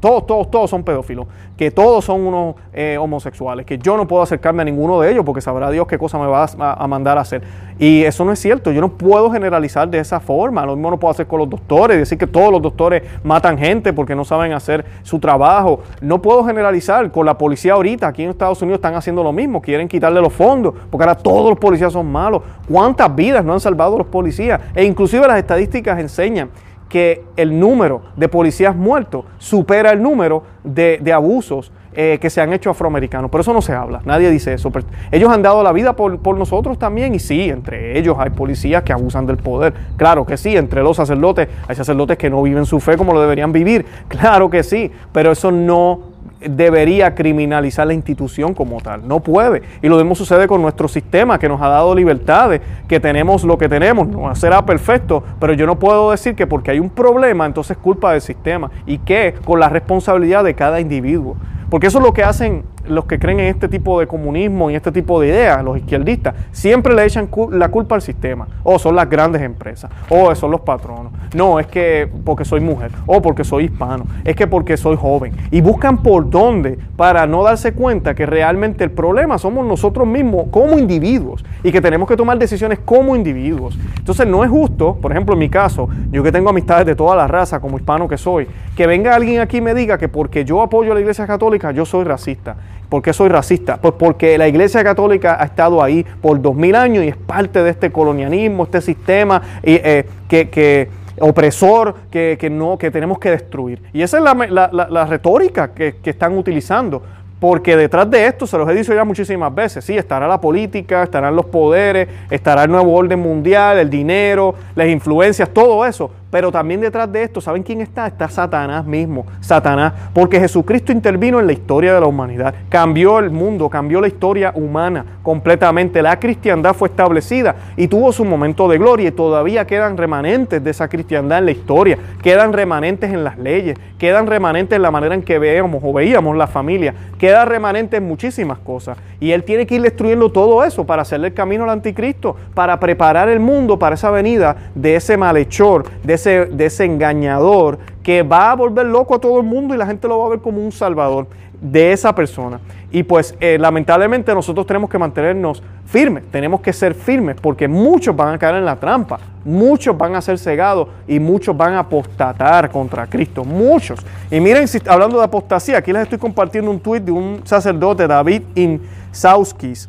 todos, 0.00 0.26
todos, 0.26 0.50
todos 0.50 0.70
son 0.70 0.84
pedófilos, 0.84 1.26
que 1.56 1.70
todos 1.70 2.04
son 2.04 2.26
unos 2.26 2.54
eh, 2.72 2.96
homosexuales, 3.00 3.66
que 3.66 3.78
yo 3.78 3.96
no 3.96 4.06
puedo 4.06 4.22
acercarme 4.22 4.62
a 4.62 4.64
ninguno 4.64 5.00
de 5.00 5.10
ellos 5.10 5.24
porque 5.24 5.40
sabrá 5.40 5.70
Dios 5.70 5.86
qué 5.86 5.98
cosa 5.98 6.18
me 6.18 6.26
va 6.26 6.46
a, 6.58 6.86
mandar 6.86 7.18
a 7.18 7.22
hacer. 7.22 7.42
Y 7.78 8.02
eso 8.04 8.24
no 8.24 8.32
es 8.32 8.38
cierto, 8.38 8.70
yo 8.70 8.80
no 8.80 8.90
puedo 8.90 9.30
generalizar 9.30 9.88
de 9.88 9.98
esa 9.98 10.20
forma, 10.20 10.64
lo 10.64 10.76
mismo 10.76 10.90
no 10.90 10.98
puedo 10.98 11.10
hacer 11.10 11.26
con 11.26 11.40
los 11.40 11.48
doctores, 11.56 11.98
decir 11.98 12.18
que 12.18 12.26
todos 12.26 12.52
los 12.52 12.62
doctores 12.62 13.02
matan 13.24 13.58
gente 13.58 13.92
porque 13.92 14.14
no 14.14 14.24
saben 14.24 14.52
hacer 14.52 14.84
su 15.02 15.18
trabajo. 15.18 15.80
No 16.00 16.20
puedo 16.22 16.44
generalizar, 16.44 17.10
con 17.10 17.26
la 17.26 17.36
policía 17.36 17.74
ahorita 17.74 18.06
aquí 18.06 18.22
en 18.22 18.30
Estados 18.30 18.60
Unidos 18.62 18.78
están 18.78 18.94
haciendo 18.94 19.22
lo 19.22 19.32
mismo, 19.32 19.60
quieren 19.60 19.88
quitarle 19.88 20.20
los 20.20 20.32
fondos, 20.32 20.74
porque 20.90 21.04
ahora 21.04 21.16
todos 21.16 21.50
los 21.50 21.58
policías 21.58 21.92
son 21.92 22.10
malos. 22.10 22.42
¿Cuántas 22.68 23.14
vidas 23.14 23.44
no 23.44 23.52
han 23.52 23.60
salvado 23.60 23.98
los 23.98 24.06
policías? 24.06 24.60
E 24.74 24.84
inclusive 24.84 25.26
las 25.26 25.38
estadísticas 25.38 25.98
enseñan 25.98 26.50
que 26.88 27.24
el 27.36 27.58
número 27.58 28.02
de 28.16 28.28
policías 28.28 28.76
muertos 28.76 29.24
supera 29.38 29.90
el 29.90 30.02
número 30.02 30.44
de, 30.62 30.98
de 31.02 31.12
abusos 31.12 31.72
eh, 31.96 32.18
que 32.20 32.30
se 32.30 32.40
han 32.40 32.52
hecho 32.52 32.70
afroamericanos. 32.70 33.30
Pero 33.30 33.40
eso 33.40 33.52
no 33.52 33.62
se 33.62 33.72
habla, 33.72 34.02
nadie 34.04 34.30
dice 34.30 34.52
eso. 34.52 34.70
ellos 35.10 35.30
han 35.30 35.42
dado 35.42 35.62
la 35.62 35.72
vida 35.72 35.94
por, 35.94 36.18
por, 36.18 36.36
nosotros 36.36 36.78
también 36.78 37.14
y 37.14 37.18
sí, 37.18 37.48
entre 37.48 37.98
ellos 37.98 38.16
hay 38.18 38.30
policías 38.30 38.82
que 38.82 38.92
abusan 38.92 39.26
del 39.26 39.38
poder. 39.38 39.72
Claro 39.96 40.26
que 40.26 40.36
sí, 40.36 40.56
entre 40.56 40.82
los 40.82 40.96
sacerdotes 40.96 41.48
hay 41.66 41.74
sacerdotes 41.74 42.18
que 42.18 42.28
no 42.28 42.42
viven 42.42 42.66
su 42.66 42.80
fe 42.80 42.96
como 42.96 43.12
lo 43.12 43.20
deberían 43.20 43.52
vivir. 43.52 43.86
Claro 44.08 44.50
que 44.50 44.62
sí, 44.62 44.90
pero 45.12 45.32
eso 45.32 45.50
no 45.50 46.16
debería 46.40 47.14
criminalizar 47.14 47.86
la 47.86 47.94
institución 47.94 48.54
como 48.54 48.80
tal. 48.80 49.06
No 49.06 49.20
puede. 49.20 49.62
Y 49.82 49.88
lo 49.88 49.96
mismo 49.96 50.14
sucede 50.14 50.46
con 50.46 50.62
nuestro 50.62 50.88
sistema 50.88 51.38
que 51.38 51.48
nos 51.48 51.60
ha 51.60 51.68
dado 51.68 51.94
libertades, 51.94 52.60
que 52.88 53.00
tenemos 53.00 53.44
lo 53.44 53.56
que 53.58 53.68
tenemos. 53.68 54.06
No 54.08 54.34
será 54.34 54.64
perfecto, 54.64 55.22
pero 55.40 55.52
yo 55.54 55.66
no 55.66 55.78
puedo 55.78 56.10
decir 56.10 56.34
que 56.34 56.46
porque 56.46 56.70
hay 56.70 56.78
un 56.78 56.90
problema, 56.90 57.46
entonces 57.46 57.76
culpa 57.76 58.12
del 58.12 58.20
sistema. 58.20 58.70
Y 58.86 58.98
que 58.98 59.34
con 59.44 59.60
la 59.60 59.68
responsabilidad 59.68 60.44
de 60.44 60.54
cada 60.54 60.80
individuo. 60.80 61.36
Porque 61.70 61.88
eso 61.88 61.98
es 61.98 62.04
lo 62.04 62.12
que 62.12 62.22
hacen 62.22 62.64
los 62.88 63.04
que 63.06 63.18
creen 63.18 63.40
en 63.40 63.46
este 63.46 63.68
tipo 63.68 64.00
de 64.00 64.06
comunismo 64.06 64.70
y 64.70 64.74
este 64.74 64.92
tipo 64.92 65.20
de 65.20 65.28
ideas, 65.28 65.62
los 65.64 65.78
izquierdistas, 65.78 66.34
siempre 66.52 66.94
le 66.94 67.04
echan 67.04 67.28
la 67.52 67.68
culpa 67.68 67.94
al 67.94 68.02
sistema. 68.02 68.46
O 68.62 68.78
son 68.78 68.96
las 68.96 69.08
grandes 69.08 69.42
empresas, 69.42 69.90
o 70.08 70.34
son 70.34 70.50
los 70.50 70.60
patronos. 70.60 71.12
No, 71.34 71.60
es 71.60 71.66
que 71.66 72.08
porque 72.24 72.44
soy 72.44 72.60
mujer, 72.60 72.90
o 73.06 73.20
porque 73.22 73.44
soy 73.44 73.64
hispano, 73.64 74.06
es 74.24 74.36
que 74.36 74.46
porque 74.46 74.76
soy 74.76 74.96
joven. 74.96 75.32
Y 75.50 75.60
buscan 75.60 76.02
por 76.02 76.28
dónde 76.28 76.78
para 76.96 77.26
no 77.26 77.42
darse 77.42 77.72
cuenta 77.72 78.14
que 78.14 78.26
realmente 78.26 78.84
el 78.84 78.90
problema 78.90 79.38
somos 79.38 79.66
nosotros 79.66 80.06
mismos 80.06 80.46
como 80.50 80.78
individuos 80.78 81.44
y 81.62 81.72
que 81.72 81.80
tenemos 81.80 82.08
que 82.08 82.16
tomar 82.16 82.38
decisiones 82.38 82.78
como 82.84 83.16
individuos. 83.16 83.78
Entonces 83.98 84.26
no 84.26 84.44
es 84.44 84.50
justo, 84.50 84.96
por 84.96 85.12
ejemplo 85.12 85.34
en 85.34 85.40
mi 85.40 85.48
caso, 85.48 85.88
yo 86.10 86.22
que 86.22 86.32
tengo 86.32 86.50
amistades 86.50 86.86
de 86.86 86.94
toda 86.94 87.16
la 87.16 87.26
raza 87.26 87.60
como 87.60 87.76
hispano 87.76 88.08
que 88.08 88.18
soy, 88.18 88.46
que 88.76 88.86
venga 88.86 89.14
alguien 89.14 89.40
aquí 89.40 89.58
y 89.58 89.60
me 89.60 89.74
diga 89.74 89.98
que 89.98 90.08
porque 90.08 90.44
yo 90.44 90.62
apoyo 90.62 90.92
a 90.92 90.94
la 90.94 91.00
iglesia 91.00 91.26
católica 91.26 91.70
yo 91.72 91.84
soy 91.84 92.04
racista. 92.04 92.56
¿Por 92.88 93.02
qué 93.02 93.12
soy 93.12 93.28
racista? 93.28 93.78
Pues 93.78 93.94
porque 93.98 94.38
la 94.38 94.48
Iglesia 94.48 94.84
Católica 94.84 95.36
ha 95.40 95.44
estado 95.44 95.82
ahí 95.82 96.04
por 96.22 96.40
dos 96.40 96.54
mil 96.54 96.74
años 96.74 97.04
y 97.04 97.08
es 97.08 97.16
parte 97.16 97.62
de 97.62 97.70
este 97.70 97.90
colonialismo, 97.90 98.64
este 98.64 98.80
sistema 98.80 99.42
eh, 99.62 100.06
que, 100.28 100.88
opresor 101.18 101.94
que, 102.10 102.48
no, 102.50 102.78
que 102.78 102.90
tenemos 102.90 103.18
que 103.18 103.30
destruir. 103.30 103.82
Y 103.92 104.02
esa 104.02 104.18
es 104.18 104.50
la, 104.50 105.06
retórica 105.08 105.72
que, 105.72 105.96
que 106.02 106.10
están 106.10 106.36
utilizando. 106.36 107.02
Porque 107.38 107.76
detrás 107.76 108.10
de 108.10 108.26
esto, 108.26 108.46
se 108.46 108.56
los 108.56 108.68
he 108.70 108.74
dicho 108.74 108.94
ya 108.94 109.04
muchísimas 109.04 109.54
veces, 109.54 109.84
sí, 109.84 109.96
estará 109.96 110.26
la 110.26 110.40
política, 110.40 111.02
estarán 111.02 111.36
los 111.36 111.44
poderes, 111.44 112.08
estará 112.30 112.64
el 112.64 112.70
nuevo 112.70 112.94
orden 112.94 113.20
mundial, 113.20 113.76
el 113.78 113.90
dinero, 113.90 114.54
las 114.74 114.88
influencias, 114.88 115.50
todo 115.50 115.84
eso. 115.84 116.10
Pero 116.36 116.52
también 116.52 116.82
detrás 116.82 117.10
de 117.10 117.22
esto, 117.22 117.40
¿saben 117.40 117.62
quién 117.62 117.80
está? 117.80 118.06
Está 118.06 118.28
Satanás 118.28 118.84
mismo, 118.84 119.24
Satanás, 119.40 119.94
porque 120.12 120.38
Jesucristo 120.38 120.92
intervino 120.92 121.40
en 121.40 121.46
la 121.46 121.54
historia 121.54 121.94
de 121.94 122.00
la 122.02 122.06
humanidad, 122.06 122.54
cambió 122.68 123.20
el 123.20 123.30
mundo, 123.30 123.70
cambió 123.70 124.02
la 124.02 124.08
historia 124.08 124.52
humana 124.54 125.02
completamente. 125.22 126.02
La 126.02 126.20
cristiandad 126.20 126.74
fue 126.74 126.88
establecida 126.88 127.56
y 127.74 127.88
tuvo 127.88 128.12
su 128.12 128.22
momento 128.22 128.68
de 128.68 128.76
gloria 128.76 129.08
y 129.08 129.12
todavía 129.12 129.66
quedan 129.66 129.96
remanentes 129.96 130.62
de 130.62 130.70
esa 130.70 130.88
cristiandad 130.88 131.38
en 131.38 131.46
la 131.46 131.52
historia, 131.52 131.96
quedan 132.22 132.52
remanentes 132.52 133.10
en 133.10 133.24
las 133.24 133.38
leyes, 133.38 133.78
quedan 133.98 134.26
remanentes 134.26 134.76
en 134.76 134.82
la 134.82 134.90
manera 134.90 135.14
en 135.14 135.22
que 135.22 135.38
veíamos 135.38 135.82
o 135.82 135.90
veíamos 135.94 136.36
la 136.36 136.48
familia, 136.48 136.92
queda 137.18 137.46
remanentes 137.46 137.96
en 137.96 138.06
muchísimas 138.06 138.58
cosas. 138.58 138.98
Y 139.20 139.30
Él 139.30 139.42
tiene 139.42 139.66
que 139.66 139.76
ir 139.76 139.80
destruyendo 139.80 140.30
todo 140.30 140.62
eso 140.64 140.84
para 140.84 141.00
hacerle 141.00 141.28
el 141.28 141.34
camino 141.34 141.64
al 141.64 141.70
anticristo, 141.70 142.36
para 142.52 142.78
preparar 142.78 143.30
el 143.30 143.40
mundo 143.40 143.78
para 143.78 143.94
esa 143.94 144.10
venida 144.10 144.54
de 144.74 144.96
ese 144.96 145.16
malhechor, 145.16 145.86
de 146.02 146.12
ese 146.12 146.25
de 146.30 146.66
ese 146.66 146.84
engañador 146.84 147.78
que 148.02 148.22
va 148.22 148.52
a 148.52 148.56
volver 148.56 148.86
loco 148.86 149.14
a 149.14 149.20
todo 149.20 149.38
el 149.38 149.46
mundo 149.46 149.74
y 149.74 149.78
la 149.78 149.86
gente 149.86 150.08
lo 150.08 150.18
va 150.18 150.26
a 150.26 150.30
ver 150.30 150.40
como 150.40 150.64
un 150.64 150.72
salvador. 150.72 151.26
de 151.60 151.92
esa 151.92 152.14
persona. 152.14 152.60
Y 152.90 153.02
pues 153.02 153.34
eh, 153.40 153.58
lamentablemente 153.58 154.34
nosotros 154.34 154.66
tenemos 154.66 154.90
que 154.90 154.98
mantenernos 154.98 155.62
firmes, 155.86 156.24
tenemos 156.30 156.60
que 156.60 156.72
ser 156.72 156.94
firmes 156.94 157.36
porque 157.40 157.68
muchos 157.68 158.14
van 158.14 158.34
a 158.34 158.38
caer 158.38 158.56
en 158.56 158.64
la 158.64 158.76
trampa, 158.76 159.18
muchos 159.44 159.96
van 159.96 160.14
a 160.14 160.20
ser 160.20 160.38
cegados 160.38 160.88
y 161.06 161.18
muchos 161.18 161.56
van 161.56 161.74
a 161.74 161.80
apostatar 161.80 162.70
contra 162.70 163.06
Cristo, 163.06 163.44
muchos. 163.44 164.00
Y 164.30 164.40
miren, 164.40 164.66
hablando 164.86 165.18
de 165.18 165.24
apostasía, 165.24 165.78
aquí 165.78 165.92
les 165.92 166.02
estoy 166.02 166.18
compartiendo 166.18 166.70
un 166.70 166.80
tuit 166.80 167.02
de 167.02 167.12
un 167.12 167.40
sacerdote, 167.44 168.06
David 168.06 168.42
Insauskis. 168.54 169.88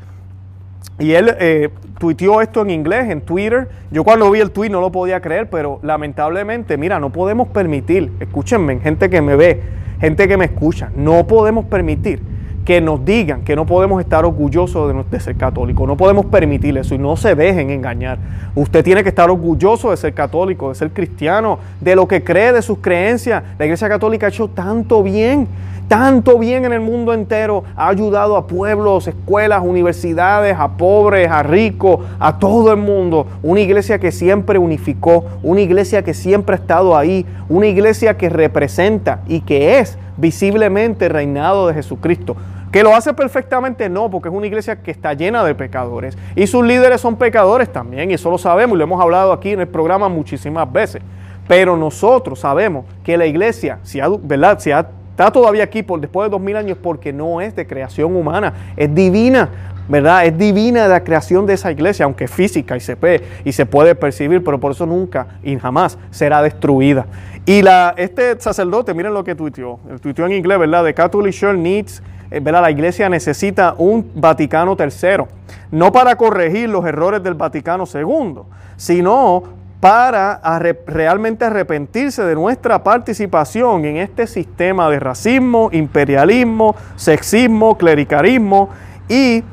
Y 1.00 1.12
él 1.12 1.36
eh, 1.40 1.70
tuiteó 2.00 2.42
esto 2.42 2.62
en 2.62 2.72
inglés, 2.72 3.10
en 3.10 3.22
Twitter. 3.22 3.68
Yo 3.92 4.04
cuando 4.04 4.32
vi 4.32 4.40
el 4.40 4.52
tweet 4.52 4.70
no 4.70 4.82
lo 4.82 4.92
podía 4.92 5.22
creer, 5.22 5.50
pero 5.50 5.80
lamentablemente, 5.84 6.78
mira, 6.78 7.00
no 7.00 7.12
podemos 7.12 7.48
permitir, 7.50 8.12
escúchenme, 8.20 8.80
gente 8.80 9.10
que 9.10 9.22
me 9.22 9.36
ve, 9.36 9.62
gente 10.00 10.28
que 10.28 10.38
me 10.38 10.46
escucha, 10.46 10.92
no 10.96 11.28
podemos 11.28 11.66
permitir 11.66 12.37
que 12.68 12.82
nos 12.82 13.06
digan 13.06 13.44
que 13.46 13.56
no 13.56 13.66
podemos 13.66 14.02
estar 14.02 14.26
orgullosos 14.26 14.94
de, 15.10 15.20
ser 15.22 15.38
católico. 15.38 15.88
No 15.88 15.96
podemos 15.96 16.26
permitir 16.26 16.78
eso 16.78 16.94
y 16.94 16.98
no 16.98 17.16
se 17.16 17.34
dejen 17.34 17.70
engañar. 17.70 18.18
Usted 18.56 18.84
tiene 18.84 19.04
que 19.04 19.10
estar 19.10 19.30
orgulloso 19.30 19.92
de 19.92 19.96
ser 19.96 20.14
católico, 20.14 20.68
de 20.68 20.76
ser 20.76 20.92
cristiano, 20.92 21.60
de 21.80 21.96
lo 21.96 22.10
que 22.10 22.26
cree, 22.26 22.52
de 22.52 22.62
sus 22.62 22.80
creencias. 22.80 23.42
La 23.58 23.64
Iglesia 23.64 23.88
Católica 23.88 24.26
ha 24.26 24.30
hecho 24.30 24.50
tanto 24.50 25.02
bien, 25.02 25.48
tanto 25.88 26.38
bien 26.38 26.66
en 26.66 26.74
el 26.74 26.82
mundo 26.82 27.14
entero. 27.14 27.64
Ha 27.78 27.88
ayudado 27.88 28.36
a 28.36 28.48
pueblos, 28.48 29.08
escuelas, 29.08 29.62
universidades, 29.64 30.58
a 30.60 30.68
pobres, 30.68 31.32
a 31.32 31.44
ricos, 31.44 32.02
a 32.20 32.38
todo 32.38 32.74
el 32.74 32.78
mundo. 32.80 33.28
Una 33.44 33.62
iglesia 33.62 33.98
que 33.98 34.12
siempre 34.12 34.60
unificó, 34.60 35.24
una 35.42 35.62
iglesia 35.62 36.04
que 36.04 36.14
siempre 36.14 36.58
ha 36.58 36.60
estado 36.60 36.98
ahí, 36.98 37.26
una 37.48 37.68
iglesia 37.68 38.18
que 38.18 38.28
representa 38.28 39.22
y 39.26 39.40
que 39.40 39.80
es 39.80 39.98
visiblemente 40.18 41.06
el 41.06 41.12
reinado 41.12 41.68
de 41.68 41.76
Jesucristo. 41.76 42.36
¿Que 42.78 42.84
lo 42.84 42.96
hace 42.96 43.12
perfectamente? 43.12 43.90
No, 43.90 44.08
porque 44.08 44.30
es 44.30 44.36
una 44.36 44.46
iglesia 44.46 44.76
que 44.76 44.92
está 44.92 45.12
llena 45.16 45.44
de 45.44 45.56
pecadores. 45.56 46.16
Y 46.36 46.46
sus 46.46 46.64
líderes 46.64 47.02
son 47.02 47.16
pecadores 47.16 47.74
también, 47.74 48.12
y 48.12 48.14
eso 48.14 48.30
lo 48.30 48.38
sabemos 48.38 48.76
y 48.76 48.78
lo 48.78 48.84
hemos 48.84 49.02
hablado 49.02 49.34
aquí 49.34 49.50
en 49.50 49.62
el 49.62 49.68
programa 49.68 50.08
muchísimas 50.10 50.72
veces. 50.72 51.02
Pero 51.48 51.76
nosotros 51.76 52.40
sabemos 52.40 52.86
que 53.04 53.18
la 53.18 53.26
iglesia, 53.26 53.80
si, 53.82 54.00
¿verdad? 54.22 54.60
si 54.60 54.70
está 54.70 55.32
todavía 55.32 55.64
aquí 55.64 55.82
por 55.82 56.00
después 56.00 56.28
de 56.28 56.30
dos 56.30 56.40
mil 56.40 56.56
años, 56.56 56.78
porque 56.80 57.12
no 57.12 57.42
es 57.42 57.56
de 57.56 57.66
creación 57.66 58.16
humana, 58.16 58.54
es 58.76 58.94
divina. 58.94 59.50
¿verdad? 59.90 60.26
Es 60.28 60.38
divina 60.38 60.88
la 60.88 61.04
creación 61.04 61.48
de 61.48 61.54
esa 61.56 61.72
iglesia, 61.72 62.06
aunque 62.06 62.28
física 62.28 62.78
y 62.78 62.80
se 62.80 62.94
ve 62.94 63.24
y 63.44 63.54
se 63.54 63.66
puede 63.66 63.96
percibir, 63.96 64.44
pero 64.44 64.60
por 64.60 64.74
eso 64.74 64.86
nunca 64.86 65.40
y 65.42 65.58
jamás 65.58 65.98
será 66.12 66.44
destruida. 66.44 67.08
Y 67.44 67.64
la, 67.64 67.96
este 67.98 68.40
sacerdote, 68.40 68.94
miren 68.94 69.16
lo 69.16 69.24
que 69.24 69.34
tuiteó, 69.34 69.80
tuiteó 70.00 70.28
en 70.28 70.34
inglés, 70.34 70.60
¿verdad? 70.60 70.84
The 70.84 70.94
Catholic 70.94 71.34
Church 71.34 71.58
needs 71.58 72.04
eh, 72.30 72.42
la 72.42 72.72
iglesia 72.72 73.10
necesita 73.10 73.76
un 73.78 74.12
Vaticano 74.16 74.76
III, 74.78 75.26
no 75.72 75.92
para 75.92 76.16
corregir 76.16 76.70
los 76.70 76.86
errores 76.86 77.24
del 77.24 77.36
Vaticano 77.36 77.86
II, 77.92 78.42
sino 78.76 79.44
para 79.80 80.42
realmente 80.88 81.46
arrepentirse 81.46 82.24
de 82.24 82.36
nuestra 82.36 82.84
participación 82.84 83.86
en 83.86 83.98
este 83.98 84.26
sistema 84.26 84.90
de 84.90 85.00
racismo, 85.00 85.70
imperialismo, 85.72 86.76
sexismo, 86.96 87.78
clericalismo 87.78 88.70
y, 89.08 89.44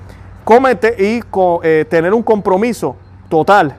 y 0.98 1.20
eh, 1.62 1.86
tener 1.88 2.14
un 2.14 2.22
compromiso 2.22 2.96
total 3.28 3.76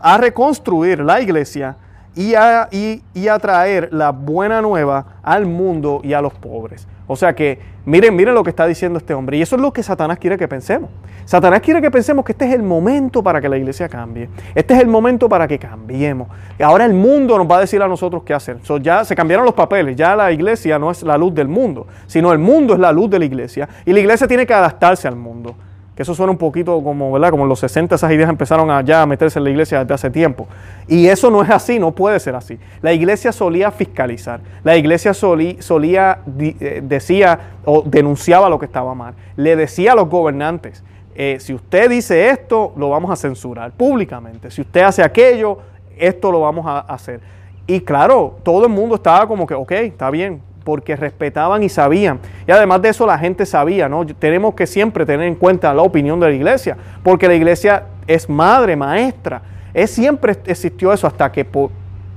a 0.00 0.16
reconstruir 0.16 1.00
la 1.00 1.20
iglesia 1.20 1.76
y 2.14 2.34
a, 2.34 2.68
y 2.70 3.28
a 3.28 3.38
traer 3.38 3.88
la 3.92 4.10
buena 4.10 4.62
nueva 4.62 5.18
al 5.22 5.46
mundo 5.46 6.00
y 6.04 6.12
a 6.12 6.20
los 6.20 6.34
pobres. 6.34 6.86
O 7.12 7.16
sea 7.16 7.34
que, 7.34 7.58
miren, 7.86 8.14
miren 8.14 8.36
lo 8.36 8.44
que 8.44 8.50
está 8.50 8.68
diciendo 8.68 8.96
este 8.96 9.14
hombre. 9.14 9.36
Y 9.36 9.42
eso 9.42 9.56
es 9.56 9.62
lo 9.62 9.72
que 9.72 9.82
Satanás 9.82 10.20
quiere 10.20 10.38
que 10.38 10.46
pensemos. 10.46 10.90
Satanás 11.24 11.58
quiere 11.58 11.82
que 11.82 11.90
pensemos 11.90 12.24
que 12.24 12.30
este 12.30 12.44
es 12.46 12.54
el 12.54 12.62
momento 12.62 13.20
para 13.20 13.40
que 13.40 13.48
la 13.48 13.56
iglesia 13.56 13.88
cambie. 13.88 14.28
Este 14.54 14.74
es 14.74 14.80
el 14.80 14.86
momento 14.86 15.28
para 15.28 15.48
que 15.48 15.58
cambiemos. 15.58 16.28
Ahora 16.62 16.84
el 16.84 16.94
mundo 16.94 17.36
nos 17.36 17.50
va 17.50 17.56
a 17.56 17.60
decir 17.62 17.82
a 17.82 17.88
nosotros 17.88 18.22
qué 18.22 18.32
hacer. 18.32 18.58
ya 18.80 19.04
se 19.04 19.16
cambiaron 19.16 19.44
los 19.44 19.54
papeles. 19.54 19.96
Ya 19.96 20.14
la 20.14 20.30
iglesia 20.30 20.78
no 20.78 20.92
es 20.92 21.02
la 21.02 21.18
luz 21.18 21.34
del 21.34 21.48
mundo, 21.48 21.88
sino 22.06 22.32
el 22.32 22.38
mundo 22.38 22.74
es 22.74 22.78
la 22.78 22.92
luz 22.92 23.10
de 23.10 23.18
la 23.18 23.24
iglesia. 23.24 23.68
Y 23.84 23.92
la 23.92 23.98
iglesia 23.98 24.28
tiene 24.28 24.46
que 24.46 24.54
adaptarse 24.54 25.08
al 25.08 25.16
mundo 25.16 25.56
eso 26.00 26.14
suena 26.14 26.32
un 26.32 26.38
poquito 26.38 26.82
como, 26.82 27.12
¿verdad? 27.12 27.30
Como 27.30 27.42
en 27.42 27.50
los 27.50 27.60
60 27.60 27.94
esas 27.94 28.10
ideas 28.10 28.30
empezaron 28.30 28.70
a 28.70 28.80
ya 28.80 29.02
a 29.02 29.06
meterse 29.06 29.38
en 29.38 29.44
la 29.44 29.50
iglesia 29.50 29.80
desde 29.80 29.92
hace 29.92 30.10
tiempo. 30.10 30.48
Y 30.88 31.08
eso 31.08 31.30
no 31.30 31.42
es 31.42 31.50
así, 31.50 31.78
no 31.78 31.90
puede 31.90 32.18
ser 32.20 32.34
así. 32.34 32.58
La 32.80 32.94
iglesia 32.94 33.32
solía 33.32 33.70
fiscalizar, 33.70 34.40
la 34.64 34.76
iglesia 34.76 35.12
solía, 35.12 36.20
eh, 36.38 36.80
decía 36.82 37.38
o 37.66 37.82
denunciaba 37.82 38.48
lo 38.48 38.58
que 38.58 38.64
estaba 38.64 38.94
mal. 38.94 39.12
Le 39.36 39.56
decía 39.56 39.92
a 39.92 39.94
los 39.94 40.08
gobernantes, 40.08 40.82
eh, 41.14 41.36
si 41.38 41.52
usted 41.52 41.90
dice 41.90 42.30
esto, 42.30 42.72
lo 42.76 42.88
vamos 42.88 43.10
a 43.10 43.16
censurar 43.16 43.72
públicamente. 43.72 44.50
Si 44.50 44.62
usted 44.62 44.80
hace 44.80 45.02
aquello, 45.02 45.58
esto 45.98 46.32
lo 46.32 46.40
vamos 46.40 46.64
a 46.66 46.78
hacer. 46.80 47.20
Y 47.66 47.80
claro, 47.82 48.38
todo 48.42 48.64
el 48.64 48.72
mundo 48.72 48.94
estaba 48.94 49.28
como 49.28 49.46
que, 49.46 49.52
ok, 49.52 49.72
está 49.72 50.08
bien, 50.10 50.40
porque 50.64 50.96
respetaban 50.96 51.62
y 51.62 51.68
sabían. 51.68 52.20
Y 52.46 52.52
además 52.52 52.82
de 52.82 52.90
eso 52.90 53.06
la 53.06 53.18
gente 53.18 53.46
sabía, 53.46 53.88
¿no? 53.88 54.06
Tenemos 54.06 54.54
que 54.54 54.66
siempre 54.66 55.06
tener 55.06 55.26
en 55.26 55.34
cuenta 55.34 55.72
la 55.74 55.82
opinión 55.82 56.20
de 56.20 56.28
la 56.28 56.34
iglesia, 56.34 56.76
porque 57.02 57.28
la 57.28 57.34
iglesia 57.34 57.84
es 58.06 58.28
madre, 58.28 58.76
maestra. 58.76 59.42
Es 59.72 59.90
siempre 59.90 60.36
existió 60.46 60.92
eso 60.92 61.06
hasta 61.06 61.30
que 61.30 61.44
por, 61.44 61.70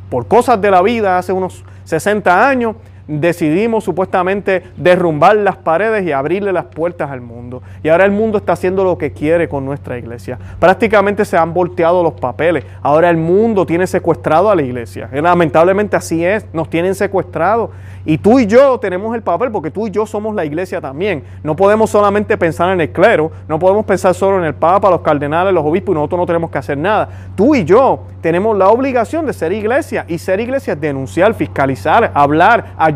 por 0.10 0.28
cosas 0.28 0.60
de 0.62 0.72
la 0.72 0.82
vida 0.82 1.18
hace 1.18 1.32
unos 1.32 1.64
60 1.86 2.48
años 2.48 2.76
decidimos 3.08 3.84
supuestamente 3.84 4.64
derrumbar 4.78 5.36
las 5.36 5.58
paredes 5.58 6.06
y 6.06 6.12
abrirle 6.12 6.54
las 6.54 6.66
puertas 6.66 7.12
al 7.12 7.22
mundo. 7.22 7.62
Y 7.84 7.90
ahora 7.90 8.06
el 8.06 8.12
mundo 8.12 8.38
está 8.38 8.54
haciendo 8.54 8.84
lo 8.84 8.98
que 8.98 9.12
quiere 9.12 9.50
con 9.50 9.66
nuestra 9.66 9.98
iglesia. 9.98 10.40
Prácticamente 10.60 11.26
se 11.26 11.38
han 11.38 11.54
volteado 11.54 12.02
los 12.04 12.14
papeles. 12.14 12.66
Ahora 12.82 13.10
el 13.10 13.18
mundo 13.18 13.66
tiene 13.66 13.88
secuestrado 13.88 14.50
a 14.50 14.56
la 14.56 14.62
iglesia. 14.62 15.10
lamentablemente 15.12 15.96
así 15.96 16.24
es, 16.24 16.46
nos 16.54 16.70
tienen 16.70 16.96
secuestrado. 16.96 17.72
Y 18.06 18.18
tú 18.18 18.40
y 18.40 18.48
yo 18.48 18.78
tenemos 18.80 19.16
el 19.16 19.22
papel 19.22 19.50
porque 19.52 19.72
tú 19.72 19.88
y 19.88 19.92
yo 19.92 20.06
somos 20.06 20.36
la 20.36 20.44
iglesia 20.44 20.82
también. 20.82 21.24
No 21.42 21.56
podemos 21.56 21.90
solamente 21.90 22.38
pensar 22.38 22.70
en 22.72 22.82
el 22.82 22.92
clero, 22.92 23.32
no 23.48 23.60
podemos 23.60 23.86
pensar 23.86 24.14
solo 24.14 24.40
en 24.40 24.44
el 24.44 24.54
papa, 24.54 24.90
los 24.90 25.02
cardenales, 25.02 25.54
los 25.54 25.66
obispos 25.66 25.94
y 25.94 25.96
nosotros 25.96 26.20
no 26.20 26.26
tenemos 26.26 26.52
que 26.52 26.58
hacer 26.58 26.78
nada. 26.78 27.10
Tú 27.36 27.56
y 27.56 27.64
yo 27.64 28.04
tenemos 28.22 28.58
la 28.58 28.70
obligación 28.70 29.26
de 29.26 29.34
ser 29.34 29.54
iglesia 29.54 30.06
y 30.08 30.18
ser 30.18 30.40
iglesia 30.40 30.74
es 30.74 30.82
denunciar, 30.82 31.34
fiscalizar, 31.34 32.12
hablar, 32.14 32.74
ayudar, 32.78 32.93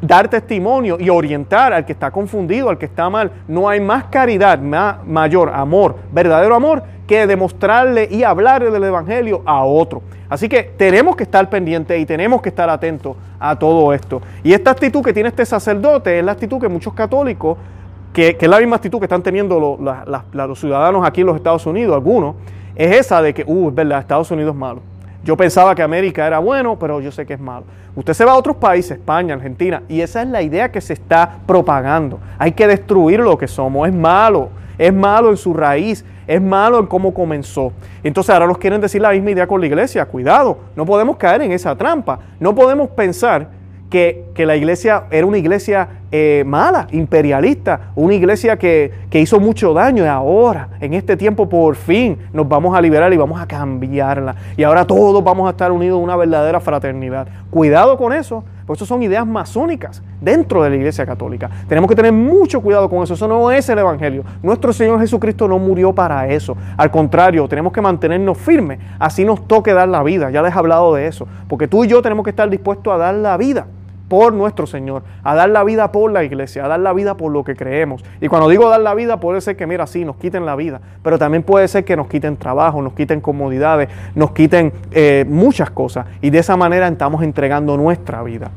dar 0.00 0.28
testimonio 0.28 0.98
y 1.00 1.08
orientar 1.08 1.72
al 1.72 1.84
que 1.84 1.92
está 1.92 2.10
confundido, 2.10 2.68
al 2.68 2.78
que 2.78 2.86
está 2.86 3.08
mal. 3.08 3.30
No 3.48 3.68
hay 3.68 3.80
más 3.80 4.04
caridad, 4.04 4.58
mayor 4.58 5.50
amor, 5.54 5.96
verdadero 6.12 6.54
amor, 6.54 6.82
que 7.06 7.26
demostrarle 7.26 8.08
y 8.10 8.22
hablarle 8.22 8.70
del 8.70 8.84
Evangelio 8.84 9.42
a 9.44 9.64
otro. 9.64 10.02
Así 10.28 10.48
que 10.48 10.64
tenemos 10.64 11.14
que 11.14 11.22
estar 11.22 11.48
pendientes 11.48 11.98
y 12.00 12.04
tenemos 12.04 12.42
que 12.42 12.48
estar 12.48 12.68
atentos 12.68 13.16
a 13.38 13.56
todo 13.56 13.92
esto. 13.92 14.20
Y 14.42 14.52
esta 14.52 14.72
actitud 14.72 15.02
que 15.02 15.12
tiene 15.12 15.28
este 15.28 15.46
sacerdote 15.46 16.18
es 16.18 16.24
la 16.24 16.32
actitud 16.32 16.60
que 16.60 16.68
muchos 16.68 16.94
católicos, 16.94 17.56
que, 18.12 18.36
es 18.40 18.48
la 18.48 18.58
misma 18.58 18.76
actitud 18.76 18.98
que 18.98 19.04
están 19.04 19.22
teniendo 19.22 19.78
los 20.32 20.58
ciudadanos 20.58 21.06
aquí 21.06 21.20
en 21.20 21.28
los 21.28 21.36
Estados 21.36 21.64
Unidos, 21.66 21.94
algunos, 21.94 22.34
es 22.74 22.96
esa 22.96 23.22
de 23.22 23.32
que, 23.32 23.44
uh, 23.46 23.68
es 23.68 23.74
verdad, 23.74 24.00
Estados 24.00 24.30
Unidos 24.30 24.54
es 24.54 24.58
malo. 24.58 24.80
Yo 25.26 25.36
pensaba 25.36 25.74
que 25.74 25.82
América 25.82 26.24
era 26.24 26.38
bueno, 26.38 26.78
pero 26.78 27.00
yo 27.00 27.10
sé 27.10 27.26
que 27.26 27.34
es 27.34 27.40
malo. 27.40 27.64
Usted 27.96 28.14
se 28.14 28.24
va 28.24 28.30
a 28.30 28.36
otros 28.36 28.58
países, 28.58 28.92
España, 28.92 29.34
Argentina, 29.34 29.82
y 29.88 30.00
esa 30.00 30.22
es 30.22 30.28
la 30.28 30.40
idea 30.40 30.70
que 30.70 30.80
se 30.80 30.92
está 30.92 31.38
propagando. 31.44 32.20
Hay 32.38 32.52
que 32.52 32.64
destruir 32.68 33.18
lo 33.18 33.36
que 33.36 33.48
somos. 33.48 33.88
Es 33.88 33.94
malo, 33.94 34.50
es 34.78 34.94
malo 34.94 35.30
en 35.30 35.36
su 35.36 35.52
raíz, 35.52 36.04
es 36.28 36.40
malo 36.40 36.78
en 36.78 36.86
cómo 36.86 37.12
comenzó. 37.12 37.72
Entonces 38.04 38.32
ahora 38.32 38.46
nos 38.46 38.58
quieren 38.58 38.80
decir 38.80 39.02
la 39.02 39.10
misma 39.10 39.32
idea 39.32 39.48
con 39.48 39.60
la 39.60 39.66
iglesia. 39.66 40.06
Cuidado, 40.06 40.58
no 40.76 40.86
podemos 40.86 41.16
caer 41.16 41.42
en 41.42 41.50
esa 41.50 41.74
trampa. 41.74 42.20
No 42.38 42.54
podemos 42.54 42.88
pensar 42.90 43.48
que, 43.90 44.26
que 44.34 44.46
la 44.46 44.56
iglesia 44.56 45.04
era 45.10 45.26
una 45.26 45.38
iglesia 45.38 45.88
eh, 46.12 46.44
mala, 46.46 46.86
imperialista, 46.92 47.92
una 47.94 48.14
iglesia 48.14 48.56
que, 48.56 48.92
que, 49.10 49.20
hizo 49.20 49.38
mucho 49.38 49.74
daño 49.74 50.04
y 50.04 50.06
ahora, 50.06 50.68
en 50.80 50.94
este 50.94 51.16
tiempo, 51.16 51.48
por 51.48 51.76
fin 51.76 52.18
nos 52.32 52.48
vamos 52.48 52.76
a 52.76 52.80
liberar 52.80 53.12
y 53.12 53.16
vamos 53.16 53.40
a 53.40 53.46
cambiarla. 53.46 54.34
Y 54.56 54.62
ahora 54.62 54.84
todos 54.86 55.22
vamos 55.22 55.46
a 55.46 55.50
estar 55.50 55.70
unidos 55.72 55.98
en 55.98 56.04
una 56.04 56.16
verdadera 56.16 56.60
fraternidad. 56.60 57.28
Cuidado 57.50 57.96
con 57.96 58.12
eso, 58.12 58.44
porque 58.66 58.78
eso 58.78 58.86
son 58.86 59.02
ideas 59.02 59.26
masónicas 59.26 60.02
dentro 60.20 60.62
de 60.62 60.70
la 60.70 60.76
iglesia 60.76 61.06
católica. 61.06 61.48
Tenemos 61.68 61.88
que 61.88 61.94
tener 61.94 62.12
mucho 62.12 62.60
cuidado 62.60 62.88
con 62.88 63.02
eso. 63.02 63.14
Eso 63.14 63.28
no 63.28 63.50
es 63.50 63.68
el 63.68 63.78
Evangelio. 63.78 64.24
Nuestro 64.42 64.72
Señor 64.72 64.98
Jesucristo 65.00 65.46
no 65.46 65.58
murió 65.58 65.92
para 65.92 66.28
eso. 66.28 66.56
Al 66.76 66.90
contrario, 66.90 67.46
tenemos 67.46 67.72
que 67.72 67.80
mantenernos 67.80 68.36
firmes. 68.36 68.80
Así 68.98 69.24
nos 69.24 69.46
toque 69.46 69.72
dar 69.72 69.88
la 69.88 70.02
vida. 70.02 70.30
Ya 70.30 70.42
les 70.42 70.54
he 70.54 70.58
hablado 70.58 70.94
de 70.94 71.06
eso. 71.06 71.28
Porque 71.48 71.68
tú 71.68 71.84
y 71.84 71.88
yo 71.88 72.02
tenemos 72.02 72.24
que 72.24 72.30
estar 72.30 72.50
dispuestos 72.50 72.92
a 72.92 72.96
dar 72.96 73.14
la 73.14 73.36
vida 73.36 73.66
por 74.08 74.32
nuestro 74.32 74.66
Señor, 74.66 75.02
a 75.22 75.34
dar 75.34 75.50
la 75.50 75.64
vida 75.64 75.92
por 75.92 76.10
la 76.10 76.24
iglesia, 76.24 76.64
a 76.64 76.68
dar 76.68 76.80
la 76.80 76.92
vida 76.92 77.16
por 77.16 77.32
lo 77.32 77.44
que 77.44 77.56
creemos. 77.56 78.04
Y 78.20 78.28
cuando 78.28 78.48
digo 78.48 78.68
dar 78.68 78.80
la 78.80 78.94
vida, 78.94 79.18
puede 79.18 79.40
ser 79.40 79.56
que, 79.56 79.66
mira, 79.66 79.86
sí, 79.86 80.04
nos 80.04 80.16
quiten 80.16 80.46
la 80.46 80.56
vida, 80.56 80.80
pero 81.02 81.18
también 81.18 81.42
puede 81.42 81.68
ser 81.68 81.84
que 81.84 81.96
nos 81.96 82.06
quiten 82.06 82.36
trabajo, 82.36 82.82
nos 82.82 82.92
quiten 82.92 83.20
comodidades, 83.20 83.88
nos 84.14 84.32
quiten 84.32 84.72
eh, 84.92 85.24
muchas 85.28 85.70
cosas. 85.70 86.06
Y 86.20 86.30
de 86.30 86.38
esa 86.38 86.56
manera 86.56 86.88
estamos 86.88 87.22
entregando 87.22 87.76
nuestra 87.76 88.22
vida. 88.22 88.50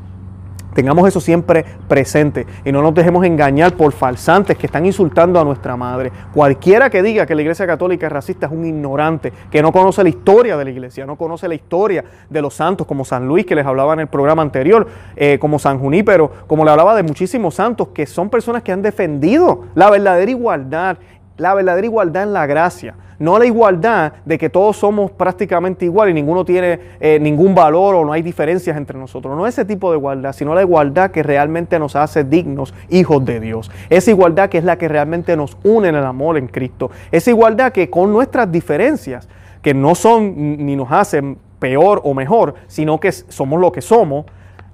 Tengamos 0.74 1.06
eso 1.08 1.20
siempre 1.20 1.64
presente 1.88 2.46
y 2.64 2.72
no 2.72 2.82
nos 2.82 2.94
dejemos 2.94 3.24
engañar 3.24 3.74
por 3.76 3.92
falsantes 3.92 4.56
que 4.56 4.66
están 4.66 4.86
insultando 4.86 5.40
a 5.40 5.44
nuestra 5.44 5.76
madre. 5.76 6.12
Cualquiera 6.32 6.90
que 6.90 7.02
diga 7.02 7.26
que 7.26 7.34
la 7.34 7.42
Iglesia 7.42 7.66
Católica 7.66 8.06
es 8.06 8.12
racista 8.12 8.46
es 8.46 8.52
un 8.52 8.64
ignorante, 8.64 9.32
que 9.50 9.62
no 9.62 9.72
conoce 9.72 10.02
la 10.02 10.08
historia 10.08 10.56
de 10.56 10.64
la 10.64 10.70
Iglesia, 10.70 11.06
no 11.06 11.16
conoce 11.16 11.48
la 11.48 11.54
historia 11.54 12.04
de 12.28 12.42
los 12.42 12.54
santos, 12.54 12.86
como 12.86 13.04
San 13.04 13.26
Luis, 13.26 13.44
que 13.46 13.54
les 13.54 13.66
hablaba 13.66 13.94
en 13.94 14.00
el 14.00 14.06
programa 14.06 14.42
anterior, 14.42 14.86
eh, 15.16 15.38
como 15.40 15.58
San 15.58 15.78
Junípero, 15.78 16.30
como 16.46 16.64
le 16.64 16.70
hablaba 16.70 16.94
de 16.94 17.02
muchísimos 17.02 17.54
santos, 17.54 17.88
que 17.88 18.06
son 18.06 18.30
personas 18.30 18.62
que 18.62 18.72
han 18.72 18.82
defendido 18.82 19.64
la 19.74 19.90
verdadera 19.90 20.30
igualdad, 20.30 20.98
la 21.40 21.54
verdadera 21.54 21.86
igualdad 21.86 22.22
en 22.22 22.32
la 22.32 22.46
gracia 22.46 22.94
no 23.20 23.38
la 23.38 23.44
igualdad 23.44 24.14
de 24.24 24.38
que 24.38 24.48
todos 24.48 24.78
somos 24.78 25.10
prácticamente 25.10 25.84
iguales 25.84 26.12
y 26.12 26.14
ninguno 26.14 26.42
tiene 26.44 26.80
eh, 27.00 27.18
ningún 27.20 27.54
valor 27.54 27.94
o 27.94 28.04
no 28.04 28.12
hay 28.12 28.22
diferencias 28.22 28.76
entre 28.78 28.98
nosotros. 28.98 29.36
No 29.36 29.46
ese 29.46 29.66
tipo 29.66 29.92
de 29.92 29.98
igualdad, 29.98 30.32
sino 30.32 30.54
la 30.54 30.62
igualdad 30.62 31.10
que 31.10 31.22
realmente 31.22 31.78
nos 31.78 31.96
hace 31.96 32.24
dignos 32.24 32.74
hijos 32.88 33.22
de 33.26 33.38
Dios. 33.38 33.70
Esa 33.90 34.10
igualdad 34.10 34.48
que 34.48 34.56
es 34.56 34.64
la 34.64 34.78
que 34.78 34.88
realmente 34.88 35.36
nos 35.36 35.58
une 35.62 35.90
en 35.90 35.96
el 35.96 36.04
amor 36.04 36.38
en 36.38 36.48
Cristo. 36.48 36.90
Esa 37.12 37.30
igualdad 37.30 37.72
que 37.72 37.90
con 37.90 38.10
nuestras 38.10 38.50
diferencias, 38.50 39.28
que 39.60 39.74
no 39.74 39.94
son 39.94 40.56
ni 40.64 40.74
nos 40.74 40.90
hacen 40.90 41.36
peor 41.58 42.00
o 42.04 42.14
mejor, 42.14 42.54
sino 42.68 42.98
que 43.00 43.12
somos 43.12 43.60
lo 43.60 43.70
que 43.70 43.82
somos, 43.82 44.24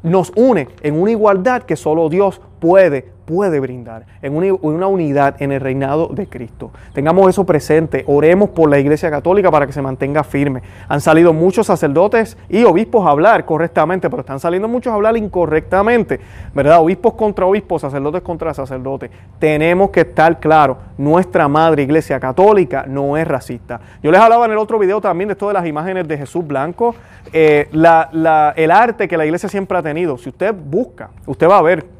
nos 0.04 0.32
une 0.36 0.68
en 0.82 1.00
una 1.00 1.10
igualdad 1.10 1.64
que 1.64 1.74
solo 1.74 2.08
Dios 2.08 2.40
puede 2.66 3.16
puede 3.26 3.60
brindar 3.60 4.06
en 4.22 4.34
una, 4.36 4.86
unidad 4.86 5.42
en 5.42 5.52
el 5.52 5.60
reinado 5.60 6.08
de 6.08 6.28
Cristo. 6.28 6.70
Tengamos 6.94 7.28
eso 7.28 7.44
presente, 7.44 8.04
oremos 8.06 8.50
por 8.50 8.70
la 8.70 8.78
Iglesia 8.78 9.10
Católica 9.10 9.50
para 9.50 9.66
que 9.66 9.72
se 9.72 9.82
mantenga 9.82 10.24
firme. 10.24 10.62
Han 10.88 11.00
salido 11.00 11.32
muchos 11.32 11.66
sacerdotes 11.66 12.38
y 12.48 12.64
obispos 12.64 13.04
a 13.04 13.10
hablar 13.10 13.44
correctamente, 13.44 14.08
pero 14.08 14.20
están 14.20 14.40
saliendo 14.40 14.68
muchos 14.68 14.92
a 14.92 14.94
hablar 14.94 15.16
incorrectamente, 15.16 16.20
¿verdad? 16.54 16.80
Obispos 16.80 17.14
contra 17.14 17.44
obispos, 17.44 17.82
sacerdotes 17.82 18.22
contra 18.22 18.54
sacerdotes. 18.54 19.10
Tenemos 19.38 19.90
que 19.90 20.00
estar 20.00 20.38
claros, 20.38 20.78
nuestra 20.96 21.48
madre 21.48 21.82
Iglesia 21.82 22.20
Católica 22.20 22.84
no 22.86 23.16
es 23.16 23.26
racista. 23.26 23.80
Yo 24.02 24.12
les 24.12 24.20
hablaba 24.20 24.46
en 24.46 24.52
el 24.52 24.58
otro 24.58 24.78
video 24.78 25.00
también 25.00 25.28
de 25.28 25.32
esto 25.32 25.48
de 25.48 25.54
las 25.54 25.66
imágenes 25.66 26.06
de 26.06 26.16
Jesús 26.16 26.46
Blanco, 26.46 26.94
eh, 27.32 27.68
el 27.72 28.70
arte 28.70 29.08
que 29.08 29.16
la 29.16 29.26
Iglesia 29.26 29.48
siempre 29.48 29.76
ha 29.76 29.82
tenido. 29.82 30.16
Si 30.16 30.28
usted 30.28 30.54
busca, 30.54 31.10
usted 31.26 31.48
va 31.48 31.58
a 31.58 31.62
ver 31.62 31.95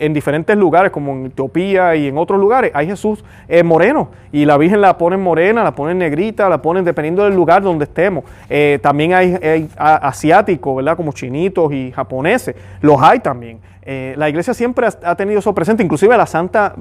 en 0.00 0.12
diferentes 0.12 0.56
lugares, 0.56 0.90
como 0.92 1.12
en 1.12 1.26
Etiopía 1.26 1.96
y 1.96 2.08
en 2.08 2.18
otros 2.18 2.38
lugares, 2.40 2.70
hay 2.74 2.86
Jesús 2.86 3.24
eh, 3.48 3.62
moreno 3.62 4.10
y 4.32 4.44
la 4.44 4.56
Virgen 4.56 4.80
la 4.80 4.98
ponen 4.98 5.20
morena, 5.20 5.62
la 5.64 5.74
ponen 5.74 5.98
negrita, 5.98 6.48
la 6.48 6.60
ponen 6.60 6.84
dependiendo 6.84 7.24
del 7.24 7.34
lugar 7.34 7.62
donde 7.62 7.84
estemos. 7.84 8.24
Eh, 8.48 8.78
también 8.82 9.14
hay, 9.14 9.68
asiáticos, 9.76 10.76
¿verdad? 10.76 10.96
Como 10.96 11.12
chinitos 11.12 11.72
y 11.72 11.92
japoneses, 11.92 12.54
los 12.80 13.00
hay 13.00 13.20
también. 13.20 13.58
Eh, 13.82 14.14
la 14.16 14.28
iglesia 14.28 14.52
siempre 14.52 14.86
ha, 14.86 15.14
tenido 15.14 15.38
eso 15.38 15.54
presente, 15.54 15.82
inclusive 15.82 16.16
la 16.16 16.26
Santa 16.26 16.74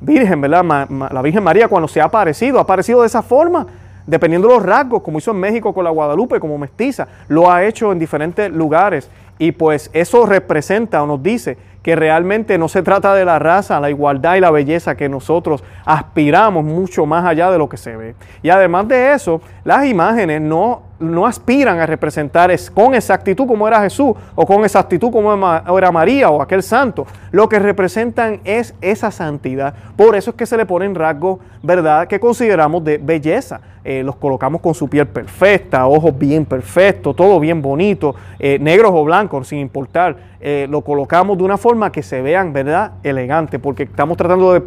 Virgen, 0.00 0.40
¿verdad? 0.40 0.88
la 1.10 1.22
Virgen 1.22 1.42
María 1.42 1.68
cuando 1.68 1.88
se 1.88 2.00
ha 2.00 2.04
aparecido, 2.04 2.58
ha 2.58 2.62
aparecido 2.62 3.02
de 3.02 3.06
esa 3.06 3.22
forma 3.22 3.66
dependiendo 4.08 4.48
de 4.48 4.54
los 4.54 4.62
rasgos, 4.62 5.02
como 5.02 5.18
hizo 5.18 5.32
en 5.32 5.36
México 5.36 5.74
con 5.74 5.84
la 5.84 5.90
Guadalupe, 5.90 6.40
como 6.40 6.56
mestiza, 6.56 7.06
lo 7.28 7.52
ha 7.52 7.64
hecho 7.64 7.92
en 7.92 7.98
diferentes 7.98 8.50
lugares. 8.50 9.10
Y 9.38 9.52
pues 9.52 9.90
eso 9.92 10.26
representa 10.26 11.02
o 11.02 11.06
nos 11.06 11.22
dice 11.22 11.58
que 11.88 11.96
realmente 11.96 12.58
no 12.58 12.68
se 12.68 12.82
trata 12.82 13.14
de 13.14 13.24
la 13.24 13.38
raza, 13.38 13.80
la 13.80 13.88
igualdad 13.88 14.34
y 14.34 14.40
la 14.40 14.50
belleza 14.50 14.94
que 14.94 15.08
nosotros 15.08 15.64
aspiramos 15.86 16.62
mucho 16.62 17.06
más 17.06 17.24
allá 17.24 17.50
de 17.50 17.56
lo 17.56 17.70
que 17.70 17.78
se 17.78 17.96
ve. 17.96 18.14
Y 18.42 18.50
además 18.50 18.88
de 18.88 19.14
eso, 19.14 19.40
las 19.64 19.86
imágenes 19.86 20.42
no, 20.42 20.82
no 21.00 21.26
aspiran 21.26 21.78
a 21.78 21.86
representar 21.86 22.50
con 22.74 22.94
exactitud 22.94 23.46
como 23.46 23.68
era 23.68 23.80
Jesús 23.82 24.14
o 24.34 24.46
con 24.46 24.64
exactitud 24.64 25.10
como 25.10 25.32
era 25.78 25.92
María 25.92 26.30
o 26.30 26.42
aquel 26.42 26.62
santo. 26.62 27.06
Lo 27.30 27.48
que 27.48 27.58
representan 27.58 28.40
es 28.44 28.74
esa 28.80 29.10
santidad. 29.10 29.74
Por 29.96 30.16
eso 30.16 30.30
es 30.30 30.36
que 30.36 30.46
se 30.46 30.56
le 30.56 30.66
ponen 30.66 30.94
rasgos, 30.94 31.38
¿verdad?, 31.62 32.06
que 32.06 32.18
consideramos 32.18 32.82
de 32.84 32.98
belleza. 32.98 33.60
Eh, 33.84 34.02
los 34.02 34.16
colocamos 34.16 34.60
con 34.60 34.74
su 34.74 34.88
piel 34.88 35.06
perfecta, 35.06 35.86
ojos 35.86 36.16
bien 36.18 36.44
perfectos, 36.44 37.16
todo 37.16 37.40
bien 37.40 37.62
bonito, 37.62 38.14
eh, 38.38 38.58
negros 38.60 38.92
o 38.94 39.04
blancos, 39.04 39.48
sin 39.48 39.60
importar. 39.60 40.16
Eh, 40.40 40.66
lo 40.68 40.82
colocamos 40.82 41.38
de 41.38 41.44
una 41.44 41.56
forma 41.56 41.90
que 41.90 42.02
se 42.02 42.20
vean, 42.20 42.52
¿verdad?, 42.52 42.92
elegante, 43.02 43.58
porque 43.58 43.84
estamos 43.84 44.16
tratando 44.16 44.52
de 44.52 44.62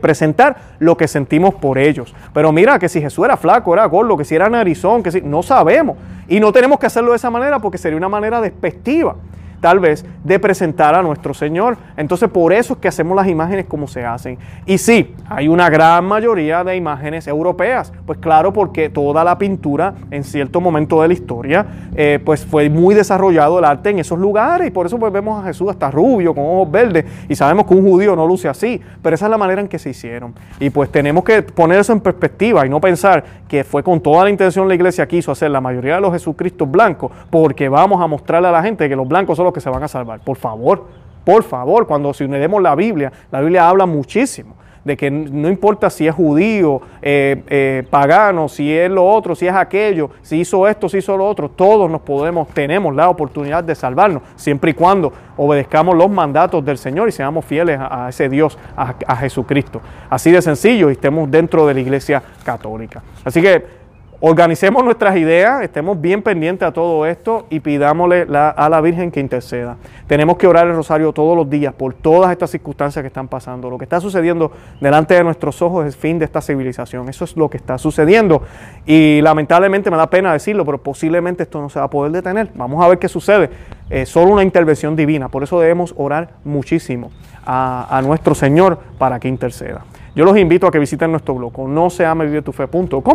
presentar 0.00 0.56
lo 0.78 0.96
que 0.96 1.06
sentimos 1.06 1.54
por 1.54 1.78
ellos. 1.78 2.14
Pero 2.32 2.52
mira 2.52 2.78
que 2.78 2.88
si 2.88 3.00
Jesús 3.00 3.24
era 3.24 3.36
flaco, 3.36 3.72
era 3.72 3.84
gordo, 3.86 4.16
que 4.16 4.24
si 4.24 4.34
era 4.34 4.48
narizón, 4.48 5.02
que 5.02 5.12
si 5.12 5.20
no 5.20 5.42
sabemos. 5.42 5.96
Y 6.28 6.40
no 6.40 6.52
tenemos 6.52 6.78
que 6.78 6.86
hacerlo 6.86 7.10
de 7.10 7.16
esa 7.16 7.30
manera 7.30 7.58
porque 7.58 7.78
sería 7.78 7.96
una 7.96 8.08
manera 8.08 8.40
despectiva 8.40 9.16
tal 9.60 9.80
vez 9.80 10.04
de 10.24 10.38
presentar 10.38 10.94
a 10.94 11.02
nuestro 11.02 11.34
Señor. 11.34 11.76
Entonces 11.96 12.28
por 12.28 12.52
eso 12.52 12.74
es 12.74 12.78
que 12.80 12.88
hacemos 12.88 13.16
las 13.16 13.28
imágenes 13.28 13.66
como 13.66 13.86
se 13.86 14.04
hacen. 14.04 14.38
Y 14.66 14.78
sí, 14.78 15.14
hay 15.28 15.48
una 15.48 15.68
gran 15.70 16.04
mayoría 16.04 16.64
de 16.64 16.76
imágenes 16.76 17.26
europeas. 17.26 17.92
Pues 18.06 18.18
claro, 18.18 18.52
porque 18.52 18.88
toda 18.88 19.24
la 19.24 19.38
pintura 19.38 19.94
en 20.10 20.24
cierto 20.24 20.60
momento 20.60 21.02
de 21.02 21.08
la 21.08 21.14
historia, 21.14 21.66
eh, 22.00 22.20
pues 22.24 22.46
fue 22.46 22.70
muy 22.70 22.94
desarrollado 22.94 23.58
el 23.58 23.64
arte 23.64 23.90
en 23.90 23.98
esos 23.98 24.20
lugares. 24.20 24.68
Y 24.68 24.70
por 24.70 24.86
eso 24.86 25.00
pues 25.00 25.12
vemos 25.12 25.42
a 25.42 25.48
Jesús 25.48 25.68
hasta 25.68 25.90
rubio, 25.90 26.32
con 26.32 26.44
ojos 26.44 26.70
verdes. 26.70 27.04
Y 27.28 27.34
sabemos 27.34 27.66
que 27.66 27.74
un 27.74 27.82
judío 27.82 28.14
no 28.14 28.24
luce 28.24 28.48
así. 28.48 28.80
Pero 29.02 29.16
esa 29.16 29.26
es 29.26 29.30
la 29.32 29.36
manera 29.36 29.60
en 29.60 29.66
que 29.66 29.80
se 29.80 29.90
hicieron. 29.90 30.32
Y 30.60 30.70
pues 30.70 30.92
tenemos 30.92 31.24
que 31.24 31.42
poner 31.42 31.80
eso 31.80 31.92
en 31.92 31.98
perspectiva 31.98 32.64
y 32.64 32.68
no 32.68 32.80
pensar 32.80 33.24
que 33.48 33.64
fue 33.64 33.82
con 33.82 34.00
toda 34.00 34.22
la 34.22 34.30
intención 34.30 34.68
la 34.68 34.76
iglesia 34.76 35.08
quiso 35.08 35.32
hacer 35.32 35.50
la 35.50 35.60
mayoría 35.60 35.96
de 35.96 36.00
los 36.00 36.12
Jesucristos 36.12 36.70
blancos 36.70 37.10
porque 37.30 37.68
vamos 37.68 38.00
a 38.00 38.06
mostrarle 38.06 38.46
a 38.46 38.52
la 38.52 38.62
gente 38.62 38.88
que 38.88 38.94
los 38.94 39.08
blancos 39.08 39.36
son 39.36 39.52
que 39.52 39.60
se 39.60 39.68
van 39.68 39.82
a 39.82 39.88
salvar. 39.88 40.20
Por 40.20 40.36
favor, 40.36 40.84
por 41.24 41.42
favor, 41.42 41.88
cuando 41.88 42.14
si 42.14 42.22
uniremos 42.22 42.62
la 42.62 42.76
Biblia, 42.76 43.12
la 43.32 43.40
Biblia 43.40 43.68
habla 43.68 43.86
muchísimo 43.86 44.54
de 44.88 44.96
que 44.96 45.10
no 45.10 45.48
importa 45.48 45.90
si 45.90 46.08
es 46.08 46.14
judío, 46.14 46.80
eh, 47.02 47.42
eh, 47.46 47.86
pagano, 47.88 48.48
si 48.48 48.72
es 48.72 48.90
lo 48.90 49.06
otro, 49.06 49.34
si 49.34 49.46
es 49.46 49.54
aquello, 49.54 50.10
si 50.22 50.40
hizo 50.40 50.66
esto, 50.66 50.88
si 50.88 50.98
hizo 50.98 51.16
lo 51.16 51.26
otro, 51.26 51.50
todos 51.50 51.90
nos 51.90 52.00
podemos, 52.00 52.48
tenemos 52.48 52.94
la 52.96 53.10
oportunidad 53.10 53.62
de 53.62 53.74
salvarnos, 53.74 54.22
siempre 54.34 54.70
y 54.70 54.74
cuando 54.74 55.12
obedezcamos 55.36 55.94
los 55.94 56.08
mandatos 56.10 56.64
del 56.64 56.78
Señor 56.78 57.08
y 57.08 57.12
seamos 57.12 57.44
fieles 57.44 57.78
a, 57.78 58.08
ese 58.08 58.30
Dios, 58.30 58.58
a, 58.76 58.94
a 59.06 59.16
Jesucristo. 59.16 59.80
Así 60.08 60.30
de 60.30 60.40
sencillo 60.40 60.88
y 60.88 60.92
estemos 60.92 61.30
dentro 61.30 61.66
de 61.66 61.74
la 61.74 61.80
iglesia 61.80 62.22
católica. 62.42 63.02
Así 63.24 63.42
que 63.42 63.78
organicemos 64.20 64.84
nuestras 64.84 65.16
ideas, 65.16 65.62
estemos 65.62 66.00
bien 66.00 66.22
pendientes 66.22 66.66
a 66.66 66.72
todo 66.72 67.06
esto 67.06 67.46
y 67.50 67.60
pidámosle 67.60 68.26
a 68.32 68.68
la 68.68 68.80
Virgen 68.80 69.10
que 69.10 69.20
interceda. 69.20 69.76
Tenemos 70.06 70.36
que 70.36 70.46
orar 70.46 70.66
el 70.66 70.74
rosario 70.74 71.12
todos 71.12 71.36
los 71.36 71.48
días 71.48 71.72
por 71.72 71.94
todas 71.94 72.32
estas 72.32 72.50
circunstancias 72.50 73.02
que 73.02 73.06
están 73.06 73.28
pasando. 73.28 73.70
Lo 73.70 73.78
que 73.78 73.84
está 73.84 74.00
sucediendo 74.00 74.50
delante 74.80 75.14
de 75.14 75.22
nuestros 75.22 75.62
ojos 75.62 75.86
es 75.86 75.94
el 75.94 76.00
fin 76.00 76.18
de 76.18 76.24
esta 76.24 76.40
civilización. 76.40 77.08
Eso 77.08 77.24
es 77.24 77.36
lo 77.36 77.48
que 77.48 77.58
está 77.58 77.78
sucediendo. 77.78 78.42
Y 78.86 79.20
lamentablemente 79.22 79.90
me 79.90 79.96
da 79.96 80.10
pena 80.10 80.32
decirlo, 80.32 80.64
pero 80.64 80.78
posiblemente 80.78 81.44
esto 81.44 81.60
no 81.60 81.68
se 81.68 81.78
va 81.78 81.84
a 81.84 81.90
poder 81.90 82.10
detener. 82.10 82.50
Vamos 82.54 82.84
a 82.84 82.88
ver 82.88 82.98
qué 82.98 83.08
sucede. 83.08 83.50
Es 83.88 84.08
solo 84.08 84.32
una 84.32 84.42
intervención 84.42 84.96
divina. 84.96 85.28
Por 85.28 85.42
eso 85.44 85.60
debemos 85.60 85.94
orar 85.96 86.30
muchísimo 86.44 87.10
a 87.46 88.00
nuestro 88.04 88.34
Señor 88.34 88.78
para 88.98 89.20
que 89.20 89.28
interceda. 89.28 89.84
Yo 90.18 90.24
los 90.24 90.36
invito 90.36 90.66
a 90.66 90.72
que 90.72 90.80
visiten 90.80 91.12
nuestro 91.12 91.36
blog, 91.36 91.68
no 91.68 91.90
se 91.90 92.04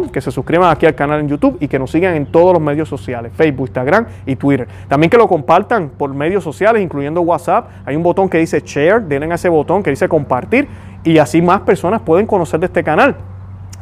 que 0.10 0.22
se 0.22 0.32
suscriban 0.32 0.72
aquí 0.72 0.86
al 0.86 0.96
canal 0.96 1.20
en 1.20 1.28
YouTube 1.28 1.58
y 1.60 1.68
que 1.68 1.78
nos 1.78 1.92
sigan 1.92 2.16
en 2.16 2.28
todos 2.28 2.54
los 2.54 2.62
medios 2.62 2.88
sociales, 2.88 3.34
Facebook, 3.36 3.68
Instagram 3.68 4.06
y 4.26 4.38
Twitter. 4.38 4.70
También 4.88 5.10
que 5.10 5.18
lo 5.18 5.28
compartan 5.28 5.90
por 5.90 6.14
medios 6.14 6.46
sociales, 6.46 6.82
incluyendo 6.82 7.20
WhatsApp. 7.20 7.68
Hay 7.86 7.98
un 7.98 8.04
botón 8.04 8.30
que 8.30 8.38
dice 8.38 8.62
share, 8.62 9.02
denle 9.02 9.30
a 9.30 9.36
ese 9.36 9.50
botón 9.50 9.84
que 9.84 9.90
dice 9.90 10.08
compartir 10.08 10.70
y 11.04 11.18
así 11.18 11.42
más 11.42 11.60
personas 11.60 12.00
pueden 12.00 12.26
conocer 12.26 12.62
de 12.62 12.68
este 12.68 12.86
canal. 12.86 13.18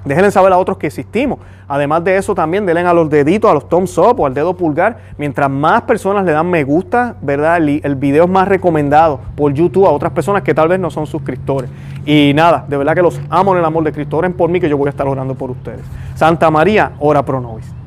Déjenle 0.04 0.32
saber 0.32 0.52
a 0.52 0.58
otros 0.58 0.78
que 0.78 0.88
existimos. 0.88 1.40
Además 1.68 2.04
de 2.04 2.18
eso, 2.18 2.34
también 2.34 2.66
denle 2.66 2.82
a 2.82 2.94
los 2.94 3.10
deditos, 3.10 3.50
a 3.50 3.54
los 3.54 3.70
thumbs 3.70 3.98
up 3.98 4.20
o 4.20 4.26
al 4.26 4.34
dedo 4.34 4.56
pulgar. 4.56 4.98
Mientras 5.18 5.50
más 5.50 5.84
personas 5.84 6.26
le 6.26 6.32
dan 6.32 6.50
me 6.50 6.64
gusta, 6.64 7.16
¿verdad? 7.22 7.58
El, 7.58 7.82
el, 7.84 7.96
video 7.96 8.24
es 8.26 8.30
más 8.30 8.48
recomendado 8.48 9.20
por 9.36 9.54
YouTube 9.54 9.86
a 9.86 9.92
otras 9.92 10.12
personas 10.12 10.42
que 10.42 10.54
tal 10.54 10.68
vez 10.68 10.80
no 10.80 10.90
son 10.90 11.06
suscriptores. 11.06 11.70
Y 12.06 12.34
nada, 12.34 12.66
de 12.68 12.78
verdad 12.78 12.96
que 12.96 13.04
los 13.04 13.22
amo 13.30 13.54
en 13.54 13.60
el 13.60 13.66
amor 13.66 13.84
de 13.84 13.92
Cristo. 13.92 14.18
Oren 14.18 14.34
por 14.34 14.50
mí 14.50 14.60
que 14.60 14.68
yo 14.68 14.78
voy 14.78 14.88
a 14.88 14.90
estar 14.90 15.08
orando 15.08 15.36
por 15.36 15.52
ustedes. 15.52 15.82
Santa 16.16 16.50
María, 16.50 16.94
ora 17.00 17.24
pro 17.24 17.40
nobis. 17.40 17.81